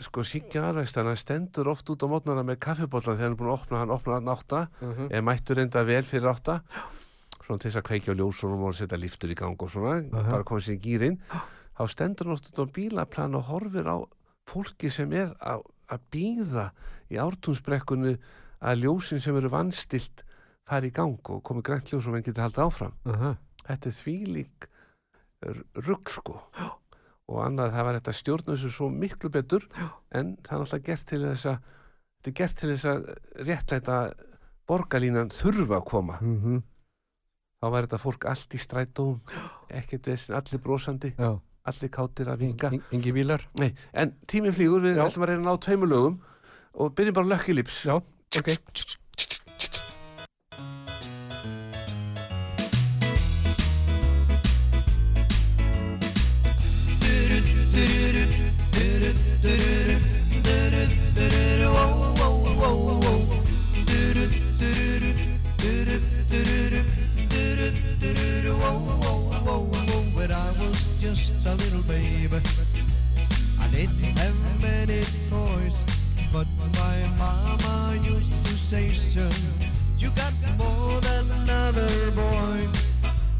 sko, 0.00 0.22
Siggi 0.24 0.58
aðalvegstæðinu, 0.60 1.12
hann 1.12 1.20
stendur 1.20 1.68
oft 1.72 1.90
út 1.92 2.04
á 2.04 2.06
mótnara 2.08 2.44
með 2.46 2.58
kaffibóllan 2.64 3.18
þegar 3.18 3.26
hann 3.26 3.34
er 3.34 3.38
búin 3.40 3.50
að 3.52 3.58
opna, 3.58 3.80
hann 3.82 3.94
opnar 3.94 4.14
hann 4.18 4.32
átta, 4.32 4.60
Mm 4.80 4.92
-hmm. 4.92 5.10
eða 5.12 5.22
mættur 5.22 5.56
reynda 5.56 5.84
vel 5.84 6.02
fyrir 6.02 6.28
átta. 6.32 6.62
Svona 7.44 7.58
til 7.58 7.70
þess 7.70 7.76
að 7.82 7.88
kveikja 7.88 8.12
á 8.14 8.18
ljósunum 8.20 8.62
og 8.64 8.74
setja 8.74 8.96
liftur 8.98 9.30
í 9.30 9.34
gang 9.34 9.60
og 9.62 9.68
svona, 9.70 10.04
Aha. 10.12 10.30
bara 10.30 10.44
komið 10.44 10.62
sér 10.64 10.76
í 10.78 10.82
gýrin 10.82 11.18
þá 11.76 11.88
stendur 11.88 12.26
hann 12.26 12.32
oft 12.32 12.48
út 12.58 12.62
á 12.62 12.72
bílaplan 12.72 13.34
og 13.34 13.42
horfir 13.44 13.86
á 13.86 13.98
fólki 14.46 14.90
sem 14.90 15.12
er 15.12 15.34
að, 15.40 15.62
að 15.88 16.00
býða 16.10 16.70
í 17.10 17.16
ártúnsbrekkunni 17.18 18.18
að 18.62 18.78
ljósin 18.82 19.20
sem 19.20 19.36
eru 19.36 19.48
vannstilt 19.50 20.22
fari 20.64 20.86
í 20.88 20.92
gang 20.92 21.18
og 21.28 21.42
komið 21.42 21.62
grænt 21.62 21.90
ljós 21.92 22.06
og 22.06 22.12
menn 22.12 22.22
getur 22.22 22.42
haldið 22.42 22.64
áfram. 22.64 22.92
Þetta 23.66 23.86
er 23.88 23.92
þvílík 23.92 24.68
rugg 25.86 26.08
sko 26.10 26.40
og 27.28 27.38
annað 27.46 27.72
það 27.72 27.84
var 27.86 27.94
þetta 28.00 28.12
stjórna 28.18 28.54
þessu 28.56 28.70
svo 28.74 28.88
miklu 28.90 29.30
betur 29.30 29.66
en 30.12 30.36
það 30.42 30.52
er 30.56 30.64
alltaf 30.64 30.82
gert 30.82 31.06
til 31.06 31.20
þess 31.22 31.46
að 31.46 31.58
þetta 32.18 32.30
er 32.32 32.36
gert 32.40 32.56
til 32.58 32.68
þess 32.72 32.86
að 32.92 33.06
réttlæta 33.48 33.96
borgarlínan 34.68 35.30
þurfa 35.34 35.76
að 35.80 35.84
koma 35.90 36.18
Mm 36.20 36.36
-hmm. 36.42 36.62
þá 37.62 37.70
var 37.70 37.82
þetta 37.86 37.98
fólk 38.02 38.24
allt 38.26 38.54
í 38.54 38.58
strætóm 38.58 39.20
ekkert 39.70 40.06
vesin, 40.06 40.34
allir 40.34 40.58
brosandi 40.60 41.14
Já. 41.18 41.38
allir 41.64 41.90
kátir 41.90 42.26
að 42.28 42.38
vinga 42.38 42.70
En- 42.72 42.82
Engi 42.92 43.12
bílar? 43.12 43.46
Nei, 43.58 43.74
en 43.94 44.14
tíminn 44.26 44.52
flýgur, 44.52 44.80
við 44.82 44.96
Já. 44.96 45.06
ætlum 45.06 45.22
að 45.24 45.28
reyna 45.28 45.42
að 45.42 45.54
ná 45.54 45.60
tveimur 45.60 45.88
lögum 45.88 46.20
og 46.74 46.94
byrjum 46.94 47.14
bara 47.14 47.26
Lucky 47.26 47.52
Lips 47.52 47.84
Já, 47.86 47.94
ok. 48.38 48.48
When 70.14 70.30
I 70.30 70.52
was 70.60 70.86
just 71.00 71.46
a 71.46 71.54
little 71.54 71.82
baby, 71.82 72.40
I 73.60 73.66
didn't 73.68 74.18
have 74.18 74.62
many 74.62 75.02
toys, 75.28 75.84
but 76.32 76.46
my 76.74 76.96
mama 77.18 77.98
used 78.04 78.32
to 78.44 78.52
say, 78.52 78.90
son, 78.90 79.32
you 79.98 80.10
got 80.10 80.32
more 80.58 81.00
than 81.00 81.30
another 81.42 82.10
boy. 82.12 82.68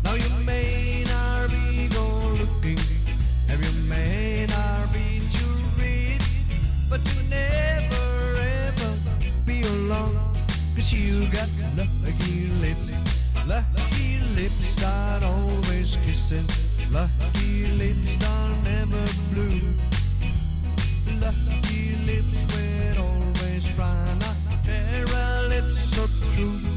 Now 0.02 0.14
you 0.14 0.44
may 0.44 1.04
not 1.06 1.50
be 1.50 1.88
good 1.88 2.48
and 3.48 3.64
you 3.64 3.72
may 3.88 4.46
not 4.46 4.92
be 4.92 5.20
rich, 5.78 6.22
but 6.90 7.00
you 7.14 7.22
never 7.30 8.38
ever 8.38 8.94
be 9.46 9.62
alone, 9.62 10.18
you 10.90 11.28
got 11.30 11.48
lucky 11.76 12.48
lips. 12.60 13.01
Lips 14.42 14.82
are 14.82 15.22
always 15.22 15.94
kissing. 16.04 16.44
Lucky 16.90 17.64
lips 17.78 18.24
are 18.26 18.50
never 18.64 19.04
blue. 19.30 19.60
Lucky 21.20 21.94
lips 22.04 22.42
will 22.52 23.04
always 23.04 23.64
frown. 23.76 24.18
There 24.64 25.06
are 25.14 25.42
lips 25.46 25.94
so 25.94 26.08
true. 26.34 26.71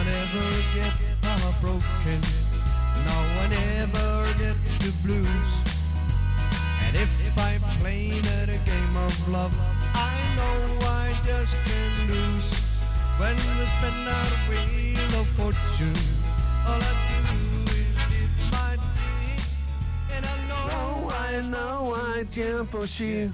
I 0.00 0.02
never 0.02 0.50
get 0.74 0.94
heartbroken. 1.22 2.20
No, 3.06 3.16
I 3.38 3.46
never 3.48 4.32
get 4.38 4.56
the 4.80 4.90
blues. 5.04 5.50
And 6.86 6.96
if 6.96 7.10
I'm 7.38 7.60
playing 7.80 8.24
at 8.40 8.48
a 8.48 8.58
game 8.64 8.96
of 8.96 9.28
love, 9.28 9.54
I 9.94 10.16
know 10.36 10.86
I 10.88 11.12
just 11.24 11.54
can't 11.66 12.10
lose. 12.10 12.50
When 13.18 13.36
we 13.36 13.64
spin 13.76 14.08
our 14.08 14.32
wheel 14.48 15.20
of 15.20 15.26
fortune, 15.36 16.00
all 16.66 16.80
I 16.80 16.92
do 17.28 17.38
is 17.76 17.96
dip 18.10 18.32
my 18.52 18.76
teeth. 18.96 19.48
And 20.16 20.24
I 20.24 20.36
know 20.48 21.10
I 21.10 21.40
know 21.42 21.94
I 21.94 22.24
jump 22.24 22.74
on 22.74 22.86
she 22.86 23.30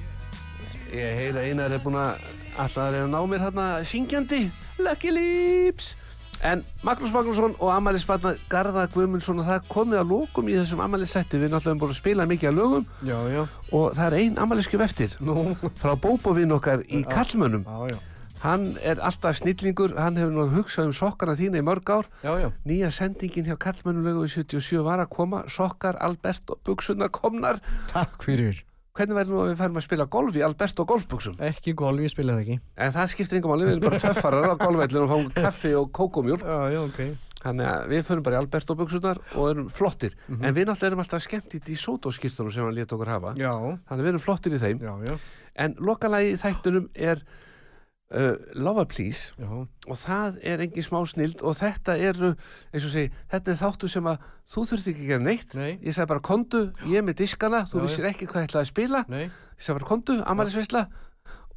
Ég 0.92 1.18
heyra 1.18 1.40
einar 1.42 1.70
er 1.74 1.80
búin 1.82 1.96
að 1.98 2.35
alltaf 2.56 2.82
að 2.86 2.96
reyna 2.96 3.06
að 3.06 3.12
ná 3.14 3.30
mér 3.30 3.44
hérna 3.46 3.68
syngjandi. 3.86 4.42
Lucky 4.80 5.12
Lips! 5.12 5.94
En 6.44 6.64
Magnús 6.84 7.12
Magnússon 7.14 7.54
og 7.56 7.70
Amalie 7.72 8.00
Spanna 8.00 8.34
Garða 8.52 8.84
Guðmundsson 8.92 9.40
og 9.40 9.46
það 9.48 9.70
komið 9.72 10.00
að 10.02 10.10
lókum 10.10 10.50
í 10.50 10.56
þessum 10.58 10.82
Amalie 10.84 11.08
setti 11.08 11.40
Við 11.40 11.54
erum 11.56 11.80
búin 11.80 11.94
að 11.94 11.96
spila 11.96 12.26
mikið 12.28 12.50
af 12.50 12.58
lögum. 12.58 12.84
Já, 13.08 13.16
já. 13.32 13.46
og 13.72 13.96
það 13.96 14.04
er 14.06 14.18
ein 14.18 14.36
Amalie 14.44 14.66
skjöf 14.66 14.84
eftir. 14.84 15.16
Nú. 15.24 15.56
frá 15.80 15.94
bóbovinn 15.96 16.52
okkar 16.52 16.84
í 16.84 17.02
Kallmönnum 17.08 17.64
Já, 17.64 17.94
já. 17.94 17.98
Hann 18.44 18.76
er 18.84 19.00
alltaf 19.00 19.38
snillingur, 19.40 19.96
hann 19.96 20.18
hefur 20.20 20.34
nú 20.34 20.44
hugsað 20.52 20.90
um 20.90 20.94
sokkana 20.94 21.34
þína 21.38 21.62
í 21.62 21.64
mörg 21.64 21.88
ár. 21.88 22.10
Já, 22.20 22.34
já. 22.44 22.50
Nýja 22.68 22.92
sendingin 22.92 23.48
hjá 23.48 23.56
Kallmönnum 23.56 24.04
lögu 24.04 24.28
í 24.28 24.32
77 24.36 24.84
var 24.84 25.00
að 25.02 25.12
koma. 25.16 25.46
Sokkar, 25.48 25.96
Albert 26.04 26.52
og 26.52 26.60
buksunar 26.68 27.08
komnar. 27.08 27.62
Takk 27.94 28.20
fyrir. 28.28 28.60
Hvernig 28.96 29.16
væri 29.18 29.28
nú 29.32 29.40
að 29.42 29.50
við 29.50 29.58
færum 29.60 29.76
að 29.76 29.84
spila 29.84 30.06
golf 30.08 30.36
í 30.38 30.42
Albert 30.46 30.80
og 30.80 30.86
golfbuksum? 30.88 31.34
Ekki 31.50 31.74
golf, 31.76 32.00
ég 32.00 32.12
spilaði 32.14 32.42
ekki. 32.46 32.56
En 32.80 32.92
það 32.94 33.10
skiptir 33.12 33.38
engum 33.38 33.52
máli, 33.52 33.66
við 33.68 33.74
erum 33.76 33.84
bara 33.90 34.00
töffarar 34.00 34.48
á 34.48 34.54
golfvellinu 34.56 35.02
og 35.04 35.10
fáum 35.12 35.30
kaffi 35.36 35.72
og 35.76 35.90
kókomjól 35.92 36.40
Já, 36.40 36.58
já, 36.72 36.80
ok. 36.86 37.00
Þannig 37.46 37.68
að 37.70 37.84
við 37.92 38.00
förum 38.08 38.22
bara 38.26 38.38
í 38.38 38.40
Albert 38.40 38.70
og 38.72 38.78
buksunar 38.80 39.20
og 39.36 39.50
erum 39.52 39.68
flottir 39.70 40.16
Mhm. 40.26 40.44
En 40.48 40.54
við 40.56 40.64
náttúrulega 40.66 40.90
erum 40.90 41.02
alltaf 41.04 41.22
skemmt 41.22 41.54
í 41.54 41.60
Dísóto-skýrtunum 41.68 42.52
sem 42.52 42.64
hann 42.64 42.74
lét 42.74 42.92
okkur 42.96 43.06
hafa 43.12 43.34
Já, 43.36 43.52
Þannig 43.86 44.00
að 44.00 44.06
við 44.06 44.12
erum 44.14 44.24
flottir 44.24 44.56
í 44.56 44.58
þeim 44.64 44.80
já, 44.80 44.94
já. 45.10 45.18
En 45.56 45.74
lokalagi 45.78 46.32
þættunum 46.40 46.88
er 46.96 47.20
Uh, 48.06 48.36
Love 48.54 48.78
a 48.84 48.86
Please 48.86 49.32
Jú. 49.34 49.64
og 49.90 49.96
það 49.98 50.36
er 50.46 50.60
engin 50.62 50.84
smá 50.86 51.00
snild 51.10 51.40
og 51.42 51.56
þetta 51.58 51.96
er, 51.98 52.20
eins 52.70 52.84
og 52.86 52.92
segi, 52.92 53.08
þetta 53.32 53.50
er 53.50 53.56
þáttu 53.58 53.88
sem 53.90 54.06
að 54.06 54.20
þú 54.46 54.62
þurft 54.70 54.90
ekki 54.92 55.02
að 55.02 55.08
gera 55.10 55.24
neitt 55.26 55.56
Nei. 55.58 55.72
ég 55.82 55.96
sagði 55.96 56.10
bara 56.12 56.22
kondu, 56.28 56.60
ég 56.86 57.00
er 57.00 57.02
með 57.08 57.16
diskana 57.24 57.64
þú 57.66 57.80
Já, 57.80 57.82
vissir 57.88 58.06
ekki 58.06 58.28
hvað 58.30 58.44
ég 58.44 58.46
ætlaði 58.52 58.62
að 58.62 58.70
spila 58.70 59.00
Nei. 59.10 59.24
ég 59.26 59.58
sagði 59.66 59.78
bara 59.80 59.88
kondu, 59.90 60.16
amalisvisla 60.22 60.84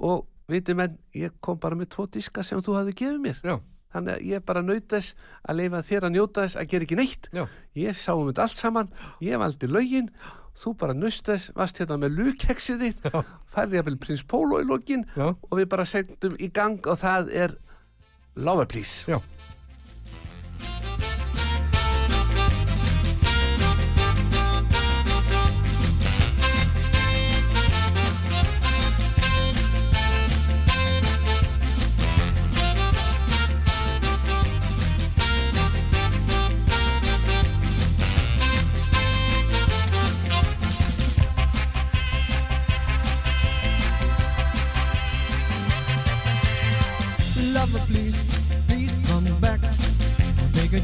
og 0.10 0.26
viti 0.50 0.74
menn, 0.74 0.98
ég 1.22 1.38
kom 1.46 1.62
bara 1.62 1.78
með 1.78 1.92
tvo 1.94 2.08
diska 2.18 2.42
sem 2.42 2.66
þú 2.66 2.80
hafði 2.80 2.98
gefið 3.04 3.22
mér 3.28 3.44
Já. 3.46 3.56
þannig 3.94 4.16
að 4.18 4.26
ég 4.34 4.46
bara 4.50 4.66
nautast 4.66 5.22
að 5.46 5.62
leifa 5.62 5.84
þér 5.86 6.10
að 6.10 6.16
njóta 6.18 6.48
þess 6.48 6.58
að 6.64 6.70
gera 6.74 6.90
ekki 6.90 6.98
neitt 7.04 7.30
Já. 7.30 7.46
ég 7.78 7.94
sá 8.02 8.16
um 8.18 8.26
þetta 8.32 8.48
allt 8.50 8.58
saman, 8.66 8.90
ég 9.22 9.38
valdi 9.38 9.70
lögin 9.70 10.10
þú 10.58 10.74
bara 10.80 10.94
nustast, 10.98 11.52
varst 11.58 11.80
hérna 11.82 11.98
með 12.02 12.18
lukkeksið 12.20 12.86
þitt, 12.86 13.10
færði 13.54 13.80
jafnvel 13.80 13.98
prins 14.02 14.24
Pólo 14.24 14.62
í 14.62 14.68
lókin 14.68 15.06
og 15.18 15.52
við 15.58 15.68
bara 15.72 15.86
sendum 15.86 16.38
í 16.40 16.50
gang 16.54 16.80
og 16.88 17.00
það 17.02 17.34
er 17.46 17.58
Love 18.40 18.66
Please. 18.72 19.04
Já. 19.10 19.20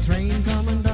train 0.06 0.30
coming 0.44 0.85